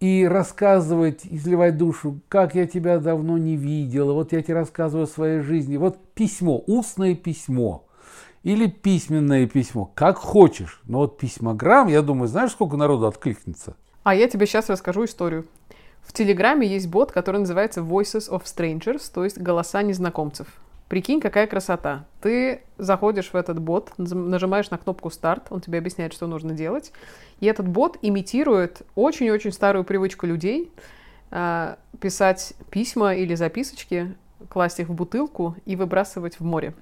и 0.01 0.29
рассказывать, 0.31 1.23
изливать 1.25 1.79
душу, 1.79 2.21
как 2.29 2.55
я 2.55 2.67
тебя 2.67 2.99
давно 2.99 3.39
не 3.39 3.57
видела, 3.57 4.13
вот 4.13 4.33
я 4.33 4.43
тебе 4.43 4.57
рассказываю 4.57 5.05
о 5.05 5.09
своей 5.09 5.41
жизни. 5.41 5.79
Вот 5.79 5.97
письмо, 6.13 6.63
устное 6.67 7.15
письмо 7.15 7.84
или 8.45 8.67
письменное 8.67 9.47
письмо, 9.47 9.91
как 9.95 10.19
хочешь. 10.19 10.81
Но 10.85 10.99
вот 10.99 11.19
письмограмм, 11.19 11.89
я 11.89 12.03
думаю, 12.03 12.29
знаешь, 12.29 12.53
сколько 12.53 12.77
народу 12.77 13.07
откликнется? 13.07 13.75
А 14.05 14.15
я 14.15 14.29
тебе 14.29 14.47
сейчас 14.47 14.69
расскажу 14.69 15.07
историю. 15.07 15.47
В 16.03 16.13
Телеграме 16.13 16.67
есть 16.67 16.87
бот, 16.89 17.11
который 17.11 17.39
называется 17.39 17.81
Voices 17.81 18.31
of 18.31 18.45
Strangers, 18.45 19.11
то 19.13 19.25
есть 19.25 19.39
голоса 19.39 19.83
незнакомцев. 19.83 20.47
Прикинь, 20.89 21.23
какая 21.23 21.47
красота. 21.47 22.05
Ты 22.21 22.61
заходишь 22.77 23.31
в 23.33 23.35
этот 23.35 23.59
бот, 23.59 23.93
нажимаешь 23.97 24.69
на 24.69 24.77
кнопку 24.77 25.11
старт, 25.11 25.47
он 25.49 25.63
тебе 25.63 25.79
объясняет, 25.79 26.13
что 26.13 26.27
нужно 26.27 26.53
делать. 26.53 26.93
И 27.41 27.47
этот 27.47 27.67
бот 27.67 27.97
имитирует 28.03 28.83
очень-очень 28.95 29.53
старую 29.53 29.85
привычку 29.85 30.27
людей 30.27 30.71
а, 31.31 31.79
писать 31.99 32.53
письма 32.71 33.15
или 33.15 33.35
записочки, 33.35 34.15
класть 34.51 34.81
их 34.81 34.91
в 34.91 34.93
бутылку 34.93 35.57
и 35.65 35.75
выбрасывать 35.75 36.39
в 36.39 36.45
море. 36.45 36.75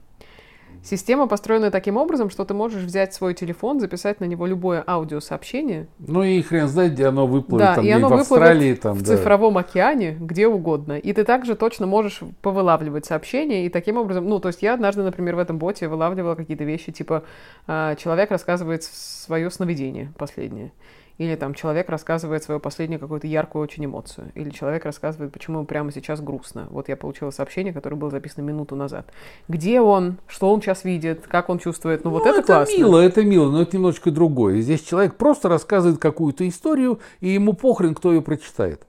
Система 0.82 1.28
построена 1.28 1.70
таким 1.70 1.96
образом, 1.96 2.28
что 2.28 2.44
ты 2.44 2.54
можешь 2.54 2.82
взять 2.82 3.14
свой 3.14 3.34
телефон, 3.34 3.78
записать 3.78 4.18
на 4.20 4.24
него 4.24 4.46
любое 4.46 4.82
аудиосообщение, 4.86 5.86
Ну 5.98 6.24
и 6.24 6.42
хрен 6.42 6.66
знает, 6.66 6.94
где 6.94 7.06
оно 7.06 7.26
выплывет. 7.26 7.64
да, 7.64 7.74
там, 7.76 7.84
и 7.84 7.90
оно 7.90 8.08
в 8.08 8.14
Австралии, 8.14 8.74
там, 8.74 8.94
в 8.94 9.02
да. 9.02 9.16
цифровом 9.16 9.58
океане, 9.58 10.16
где 10.18 10.48
угодно. 10.48 10.98
И 10.98 11.12
ты 11.12 11.24
также 11.24 11.54
точно 11.54 11.86
можешь 11.86 12.20
повылавливать 12.40 13.06
сообщения, 13.06 13.64
и 13.64 13.68
таким 13.68 13.96
образом, 13.96 14.28
ну, 14.28 14.40
то 14.40 14.48
есть 14.48 14.62
я 14.62 14.74
однажды, 14.74 15.02
например, 15.02 15.36
в 15.36 15.38
этом 15.38 15.58
боте 15.58 15.86
вылавливала 15.86 16.34
какие-то 16.34 16.64
вещи, 16.64 16.90
типа 16.90 17.22
а, 17.68 17.94
человек 17.94 18.30
рассказывает 18.30 18.82
свое 18.82 19.50
сновидение 19.50 20.12
последнее, 20.18 20.72
или 21.18 21.36
там 21.36 21.54
человек 21.54 21.88
рассказывает 21.88 22.42
свою 22.42 22.58
последнюю 22.58 22.98
какую-то 22.98 23.26
яркую 23.26 23.62
очень 23.62 23.84
эмоцию, 23.84 24.32
или 24.34 24.50
человек 24.50 24.84
рассказывает, 24.84 25.32
почему 25.32 25.58
ему 25.58 25.66
прямо 25.66 25.92
сейчас 25.92 26.20
грустно. 26.20 26.66
Вот 26.70 26.88
я 26.88 26.96
получила 26.96 27.30
сообщение, 27.30 27.72
которое 27.72 27.96
было 27.96 28.10
записано 28.10 28.42
минуту 28.42 28.76
назад. 28.76 29.06
Где 29.48 29.80
он, 29.80 30.18
что 30.26 30.52
он 30.52 30.60
сейчас 30.62 30.71
видит, 30.84 31.26
как 31.28 31.48
он 31.48 31.58
чувствует, 31.58 32.04
ну, 32.04 32.10
вот 32.10 32.24
Ну, 32.24 32.30
это, 32.30 32.42
классно. 32.42 32.76
мило, 32.76 32.98
это 32.98 33.22
мило, 33.24 33.50
но 33.50 33.62
это 33.62 33.76
немножечко 33.76 34.10
другое. 34.10 34.60
Здесь 34.60 34.82
человек 34.82 35.14
просто 35.14 35.48
рассказывает 35.48 36.00
какую-то 36.00 36.48
историю, 36.48 37.00
и 37.20 37.28
ему 37.28 37.52
похрен, 37.52 37.94
кто 37.94 38.12
ее 38.12 38.22
прочитает. 38.22 38.82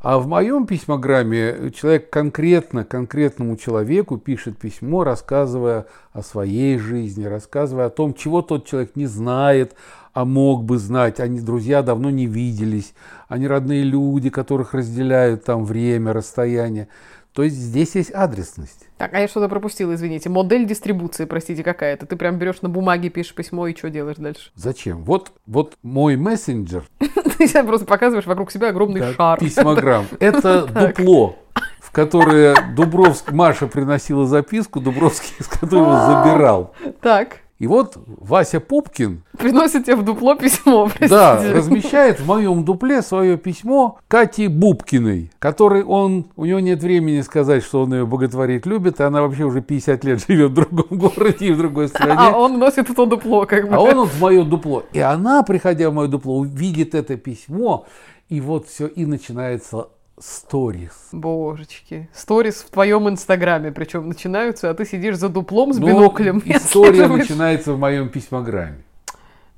А 0.00 0.18
в 0.18 0.28
моем 0.28 0.66
письмограмме 0.66 1.72
человек 1.74 2.10
конкретно, 2.10 2.84
конкретному 2.84 3.56
человеку 3.56 4.18
пишет 4.18 4.58
письмо, 4.58 5.04
рассказывая 5.04 5.86
о 6.12 6.22
своей 6.22 6.78
жизни, 6.78 7.24
рассказывая 7.24 7.86
о 7.86 7.90
том, 7.90 8.14
чего 8.14 8.42
тот 8.42 8.66
человек 8.66 8.94
не 8.94 9.06
знает, 9.06 9.74
а 10.12 10.24
мог 10.24 10.64
бы 10.64 10.78
знать. 10.78 11.18
Они, 11.20 11.40
друзья, 11.40 11.82
давно 11.82 12.10
не 12.10 12.26
виделись. 12.26 12.94
Они 13.28 13.46
родные 13.46 13.82
люди, 13.82 14.30
которых 14.30 14.74
разделяют 14.74 15.44
там 15.44 15.64
время, 15.64 16.12
расстояние. 16.12 16.88
То 17.36 17.42
есть 17.42 17.56
здесь 17.56 17.94
есть 17.96 18.10
адресность. 18.14 18.88
Так, 18.96 19.12
а 19.12 19.20
я 19.20 19.28
что-то 19.28 19.50
пропустила, 19.50 19.94
извините. 19.94 20.30
Модель 20.30 20.64
дистрибуции, 20.64 21.26
простите, 21.26 21.62
какая-то. 21.62 22.06
Ты 22.06 22.16
прям 22.16 22.38
берешь 22.38 22.62
на 22.62 22.70
бумаге, 22.70 23.10
пишешь 23.10 23.34
письмо 23.34 23.66
и 23.66 23.76
что 23.76 23.90
делаешь 23.90 24.16
дальше? 24.16 24.50
Зачем? 24.54 25.04
Вот, 25.04 25.32
вот 25.44 25.76
мой 25.82 26.16
мессенджер, 26.16 26.84
Ты 27.36 27.46
сейчас 27.46 27.66
просто 27.66 27.84
показываешь 27.84 28.24
вокруг 28.24 28.50
себя 28.50 28.70
огромный 28.70 29.12
шар. 29.12 29.38
Письмограмм. 29.38 30.06
Это 30.18 30.66
дупло, 30.66 31.36
в 31.78 31.92
которое 31.92 32.56
Дубровск, 32.74 33.30
Маша 33.32 33.66
приносила 33.66 34.26
записку, 34.26 34.80
Дубровский 34.80 35.34
из 35.38 35.46
которого 35.46 36.06
забирал. 36.06 36.74
Так, 37.02 37.40
И 37.58 37.66
вот 37.66 37.96
Вася 38.06 38.60
Пупкин, 38.60 39.22
приносит 39.38 39.86
тебе 39.86 39.96
в 39.96 40.04
дупло 40.04 40.34
письмо, 40.34 40.90
да, 41.00 41.36
простите. 41.36 41.54
размещает 41.54 42.20
в 42.20 42.26
моем 42.26 42.64
дупле 42.64 43.00
свое 43.00 43.38
письмо 43.38 43.98
Кате 44.08 44.50
Бубкиной, 44.50 45.30
которой 45.38 45.82
он, 45.82 46.26
у 46.36 46.44
него 46.44 46.60
нет 46.60 46.82
времени 46.82 47.22
сказать, 47.22 47.64
что 47.64 47.84
он 47.84 47.94
ее 47.94 48.04
боготворить 48.06 48.66
любит, 48.66 49.00
и 49.00 49.04
она 49.04 49.22
вообще 49.22 49.44
уже 49.44 49.62
50 49.62 50.04
лет 50.04 50.26
живет 50.26 50.50
в 50.50 50.54
другом 50.54 50.86
городе 50.98 51.46
и 51.46 51.52
в 51.52 51.56
другой 51.56 51.88
стране. 51.88 52.14
А 52.18 52.36
он 52.36 52.58
носит 52.58 52.90
это 52.90 53.06
дупло, 53.06 53.46
как 53.46 53.70
бы. 53.70 53.74
А 53.74 53.80
он 53.80 54.00
вот 54.00 54.08
в 54.10 54.20
мое 54.20 54.44
дупло. 54.44 54.82
И 54.92 55.00
она, 55.00 55.42
приходя 55.42 55.88
в 55.88 55.94
мое 55.94 56.08
дупло, 56.08 56.36
увидит 56.36 56.94
это 56.94 57.16
письмо, 57.16 57.86
и 58.28 58.42
вот 58.42 58.68
все, 58.68 58.86
и 58.86 59.06
начинается 59.06 59.88
сторис. 60.18 61.08
Божечки. 61.12 62.08
Сторис 62.12 62.56
в 62.56 62.70
твоем 62.70 63.08
инстаграме, 63.08 63.72
причем 63.72 64.08
начинаются, 64.08 64.70
а 64.70 64.74
ты 64.74 64.84
сидишь 64.84 65.16
за 65.16 65.28
дуплом 65.28 65.72
с 65.72 65.78
Но 65.78 65.86
биноклем. 65.86 66.42
Ну, 66.44 66.56
История 66.56 67.06
начинается 67.06 67.72
в 67.72 67.78
моем 67.78 68.08
письмограмме. 68.08 68.82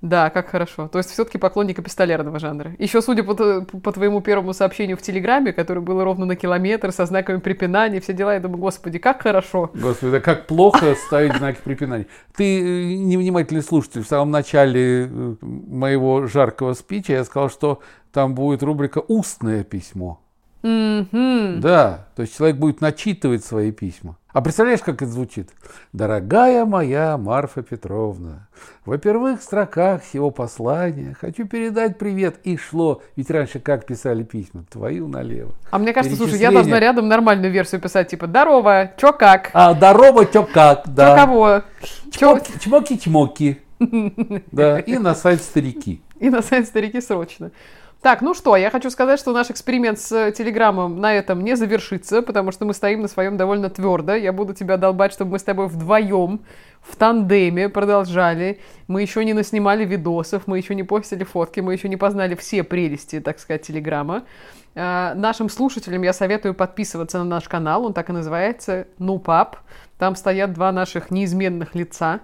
Да, 0.00 0.30
как 0.30 0.48
хорошо. 0.48 0.86
То 0.86 0.98
есть 0.98 1.10
все-таки 1.10 1.38
поклонник 1.38 1.80
эпистолярного 1.80 2.38
жанра. 2.38 2.72
Еще, 2.78 3.02
судя 3.02 3.24
по, 3.24 3.34
по 3.34 3.92
твоему 3.92 4.20
первому 4.20 4.52
сообщению 4.52 4.96
в 4.96 5.02
Телеграме, 5.02 5.52
которое 5.52 5.80
было 5.80 6.04
ровно 6.04 6.24
на 6.24 6.36
километр, 6.36 6.92
со 6.92 7.04
знаками 7.04 7.38
препинания, 7.38 8.00
все 8.00 8.12
дела, 8.12 8.34
я 8.34 8.40
думаю, 8.40 8.58
господи, 8.58 9.00
как 9.00 9.22
хорошо. 9.22 9.72
Господи, 9.74 10.12
да 10.12 10.20
как 10.20 10.46
плохо 10.46 10.94
ставить 10.94 11.36
знаки 11.36 11.58
препинания. 11.64 12.06
Ты 12.36 12.60
э, 12.60 12.94
невнимательный 12.94 13.62
слушатель. 13.62 14.04
В 14.04 14.08
самом 14.08 14.30
начале 14.30 15.06
э, 15.06 15.34
моего 15.40 16.28
жаркого 16.28 16.74
спича 16.74 17.14
я 17.14 17.24
сказал, 17.24 17.50
что 17.50 17.80
там 18.12 18.36
будет 18.36 18.62
рубрика 18.62 18.98
«Устное 19.00 19.64
письмо». 19.64 20.20
Мгм. 20.62 21.60
Да, 21.60 22.06
то 22.16 22.22
есть 22.22 22.36
человек 22.36 22.56
будет 22.56 22.80
начитывать 22.80 23.44
свои 23.44 23.70
письма. 23.70 24.16
А 24.32 24.40
представляешь, 24.42 24.80
как 24.80 24.96
это 25.02 25.10
звучит? 25.10 25.50
Дорогая 25.92 26.64
моя 26.64 27.16
Марфа 27.16 27.62
Петровна, 27.62 28.48
во 28.84 28.98
первых 28.98 29.40
строках 29.42 30.02
всего 30.02 30.30
послания 30.30 31.16
хочу 31.18 31.46
передать 31.46 31.98
привет. 31.98 32.36
И 32.44 32.56
шло, 32.56 33.02
ведь 33.16 33.30
раньше 33.30 33.58
как 33.60 33.86
писали 33.86 34.22
письма? 34.24 34.64
Твою 34.70 35.08
налево. 35.08 35.52
А 35.70 35.78
мне 35.78 35.92
кажется, 35.92 36.16
слушай, 36.16 36.38
я 36.38 36.50
должна 36.50 36.78
рядом 36.78 37.08
нормальную 37.08 37.52
версию 37.52 37.80
писать, 37.80 38.08
типа, 38.08 38.26
здорово, 38.26 38.92
чё 38.96 39.12
как, 39.12 39.50
А, 39.54 39.74
здорово, 39.74 40.26
чё 40.26 40.44
как, 40.44 40.84
чё 40.84 40.90
да. 40.92 41.16
кого, 41.16 41.62
чё... 42.10 42.38
Чмоки-чмоки. 42.60 43.56
Да, 44.52 44.80
и 44.80 44.98
на 44.98 45.14
сайт 45.14 45.40
старики. 45.40 46.02
И 46.18 46.30
на 46.30 46.42
сайт 46.42 46.66
старики 46.66 47.00
срочно. 47.00 47.52
Так, 48.00 48.22
ну 48.22 48.32
что, 48.32 48.54
я 48.54 48.70
хочу 48.70 48.90
сказать, 48.90 49.18
что 49.18 49.32
наш 49.32 49.50
эксперимент 49.50 49.98
с 49.98 50.30
Телеграмом 50.30 51.00
на 51.00 51.12
этом 51.12 51.42
не 51.42 51.56
завершится, 51.56 52.22
потому 52.22 52.52
что 52.52 52.64
мы 52.64 52.72
стоим 52.72 53.02
на 53.02 53.08
своем 53.08 53.36
довольно 53.36 53.70
твердо. 53.70 54.14
Я 54.14 54.32
буду 54.32 54.54
тебя 54.54 54.76
долбать, 54.76 55.12
чтобы 55.12 55.32
мы 55.32 55.38
с 55.40 55.42
тобой 55.42 55.66
вдвоем 55.66 56.40
в 56.80 56.94
тандеме 56.94 57.68
продолжали. 57.68 58.60
Мы 58.86 59.02
еще 59.02 59.24
не 59.24 59.32
наснимали 59.32 59.84
видосов, 59.84 60.46
мы 60.46 60.58
еще 60.58 60.76
не 60.76 60.84
постили 60.84 61.24
фотки, 61.24 61.58
мы 61.58 61.72
еще 61.72 61.88
не 61.88 61.96
познали 61.96 62.36
все 62.36 62.62
прелести, 62.62 63.18
так 63.18 63.40
сказать, 63.40 63.62
Телеграма. 63.62 64.22
А, 64.76 65.14
Нашим 65.16 65.48
слушателям 65.48 66.02
я 66.02 66.12
советую 66.12 66.54
подписываться 66.54 67.18
на 67.18 67.24
наш 67.24 67.48
канал, 67.48 67.84
он 67.84 67.94
так 67.94 68.10
и 68.10 68.12
называется, 68.12 68.86
Нупап. 68.98 69.56
Там 69.98 70.14
стоят 70.14 70.52
два 70.52 70.70
наших 70.70 71.10
неизменных 71.10 71.74
лица. 71.74 72.20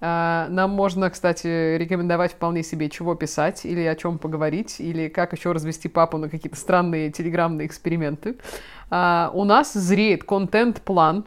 А, 0.00 0.46
Нам 0.50 0.70
можно, 0.70 1.10
кстати, 1.10 1.76
рекомендовать 1.76 2.32
вполне 2.32 2.62
себе, 2.62 2.88
чего 2.88 3.14
писать, 3.14 3.64
или 3.64 3.82
о 3.82 3.94
чем 3.96 4.18
поговорить, 4.18 4.76
или 4.80 5.08
как 5.08 5.32
еще 5.32 5.52
развести 5.52 5.88
папу 5.88 6.18
на 6.18 6.28
какие-то 6.28 6.56
странные 6.56 7.10
телеграммные 7.10 7.66
эксперименты. 7.66 8.36
А, 8.90 9.30
У 9.34 9.44
нас 9.44 9.72
зреет 9.72 10.24
контент-план. 10.24 11.24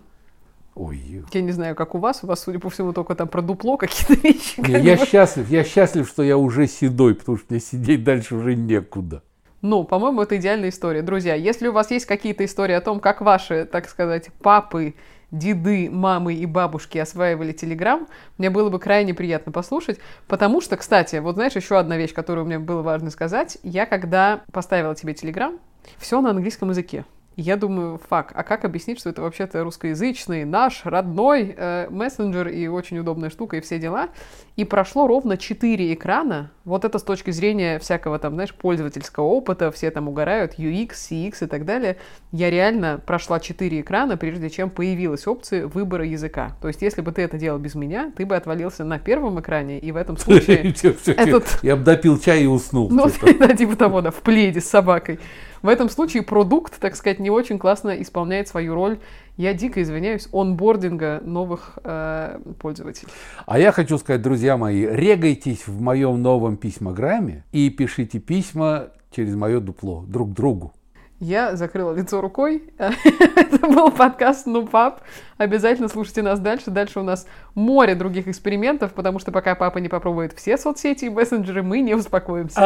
Ой, 0.74 1.24
Я 1.34 1.41
не 1.41 1.51
знаю, 1.51 1.76
как 1.76 1.95
у 1.95 1.97
вас. 1.97 2.24
У 2.24 2.28
вас, 2.28 2.43
судя 2.43 2.59
по 2.59 2.69
всему, 2.69 2.93
только 2.93 3.13
там 3.13 3.28
про 3.28 3.41
дупло 3.41 3.76
какие-то 3.76 4.13
вещи. 4.28 4.61
Не, 4.61 4.80
я 4.80 4.95
бы. 4.97 5.05
счастлив, 5.05 5.49
я 5.49 5.63
счастлив, 5.65 6.07
что 6.07 6.24
я 6.24 6.38
уже 6.38 6.65
седой, 6.67 7.13
потому 7.15 7.38
что 7.38 7.47
мне 7.49 7.59
сидеть 7.59 8.05
дальше 8.05 8.36
уже 8.36 8.55
некуда. 8.55 9.22
Ну, 9.61 9.84
по-моему, 9.84 10.22
это 10.24 10.38
идеальная 10.38 10.69
история. 10.69 11.01
Друзья, 11.01 11.36
если 11.36 11.67
у 11.67 11.74
вас 11.74 11.91
есть 11.91 12.05
какие-то 12.05 12.45
истории 12.45 12.74
о 12.74 12.82
том, 12.82 12.99
как 13.01 13.19
ваши, 13.22 13.65
так 13.65 13.88
сказать, 13.89 14.30
папы, 14.41 14.95
деды, 15.32 15.89
мамы 15.89 16.34
и 16.36 16.45
бабушки 16.45 16.97
осваивали 16.97 17.51
Телеграм, 17.51 18.07
мне 18.38 18.49
было 18.49 18.69
бы 18.69 18.79
крайне 18.79 19.13
приятно 19.13 19.51
послушать, 19.51 19.99
потому 20.27 20.61
что, 20.61 20.77
кстати, 20.77 21.15
вот 21.17 21.36
знаешь, 21.36 21.55
еще 21.55 21.77
одна 21.77 21.97
вещь, 21.97 22.13
которую 22.13 22.45
мне 22.45 22.59
было 22.59 22.82
важно 22.82 23.09
сказать, 23.09 23.57
я 23.63 23.86
когда 23.86 24.41
поставила 24.51 24.95
тебе 24.95 25.13
Телеграм, 25.13 25.59
все 25.97 26.21
на 26.21 26.32
английском 26.32 26.69
языке. 26.69 27.05
Я 27.38 27.55
думаю, 27.55 27.97
фак, 28.09 28.34
а 28.36 28.43
как 28.43 28.65
объяснить, 28.65 28.99
что 28.99 29.09
это 29.09 29.21
вообще-то 29.21 29.63
русскоязычный, 29.63 30.43
наш, 30.43 30.86
родной 30.86 31.55
э, 31.57 31.88
мессенджер 31.89 32.49
и 32.49 32.67
очень 32.67 32.99
удобная 32.99 33.29
штука 33.29 33.55
и 33.55 33.61
все 33.61 33.79
дела. 33.79 34.09
И 34.57 34.65
прошло 34.65 35.07
ровно 35.07 35.38
4 35.38 35.93
экрана. 35.93 36.51
Вот 36.64 36.86
это 36.86 36.99
с 36.99 37.03
точки 37.03 37.32
зрения 37.32 37.80
всякого 37.80 38.20
там, 38.20 38.36
знаешь, 38.36 38.53
пользовательского 38.53 39.26
опыта, 39.26 39.72
все 39.72 39.89
там 39.89 40.07
угорают, 40.07 40.59
UX, 40.59 40.91
CX 40.91 41.45
и 41.45 41.47
так 41.47 41.66
далее. 41.66 41.97
Я 42.32 42.51
реально 42.51 43.01
прошла 43.03 43.39
4 43.39 43.82
экрана, 43.82 44.16
прежде 44.16 44.49
чем 44.49 44.70
появилась 44.70 45.26
опция 45.26 45.66
выбора 45.66 46.05
языка. 46.05 46.55
То 46.62 46.68
есть, 46.68 46.82
если 46.84 47.01
бы 47.01 47.12
ты 47.12 47.24
это 47.24 47.38
делал 47.38 47.57
без 47.57 47.74
меня, 47.74 48.12
ты 48.16 48.26
бы 48.28 48.36
отвалился 48.36 48.84
на 48.84 48.99
первом 48.99 49.39
экране, 49.39 49.80
и 49.80 49.91
в 49.91 49.95
этом 49.95 50.18
случае... 50.18 50.74
этот... 51.07 51.59
Я 51.64 51.76
бы 51.76 51.84
допил 51.84 52.20
чай 52.20 52.43
и 52.43 52.47
уснул. 52.47 52.89
Ну, 52.91 53.09
типа. 53.09 53.55
типа 53.57 53.76
того, 53.76 54.01
да, 54.01 54.12
в 54.12 54.22
пледе 54.22 54.62
с 54.62 54.70
собакой. 54.70 55.20
В 55.62 55.68
этом 55.68 55.89
случае 55.89 56.24
продукт, 56.24 56.80
так 56.80 56.95
сказать, 56.95 57.20
не 57.20 57.30
очень 57.30 57.59
классно 57.59 58.01
исполняет 58.01 58.47
свою 58.47 58.74
роль. 58.74 58.99
Я 59.38 59.53
дико 59.53 59.82
извиняюсь, 59.82 60.27
онбординга 60.32 61.21
новых 61.23 61.79
э, 61.84 62.39
пользователей. 62.59 63.11
А 63.45 63.59
я 63.59 63.71
хочу 63.71 63.97
сказать, 63.97 64.21
друзья 64.21 64.57
мои, 64.57 64.86
регайтесь 64.86 65.67
в 65.67 65.82
моем 65.82 66.21
новом 66.21 66.57
письмограмме 66.57 67.43
и 67.51 67.69
пишите 67.69 68.19
письма 68.19 68.89
через 69.11 69.36
мое 69.36 69.59
дупло 69.59 70.03
друг 70.07 70.34
другу. 70.34 70.73
Я 71.21 71.55
закрыла 71.55 71.93
лицо 71.93 72.19
рукой. 72.19 72.63
Это 72.77 73.67
был 73.67 73.91
подкаст 73.91 74.47
«Ну, 74.47 74.65
пап». 74.65 75.01
Обязательно 75.38 75.88
слушайте 75.88 76.23
нас 76.23 76.39
дальше. 76.39 76.71
Дальше 76.71 76.99
у 76.99 77.03
нас 77.03 77.27
море 77.53 77.93
других 77.93 78.27
экспериментов, 78.27 78.93
потому 78.93 79.19
что 79.19 79.32
пока 79.32 79.53
папа 79.53 79.77
не 79.77 79.88
попробует 79.88 80.34
все 80.34 80.57
соцсети 80.57 81.05
и 81.05 81.09
мессенджеры, 81.09 81.61
мы 81.61 81.82
не 81.82 81.93
успокоимся. 81.93 82.59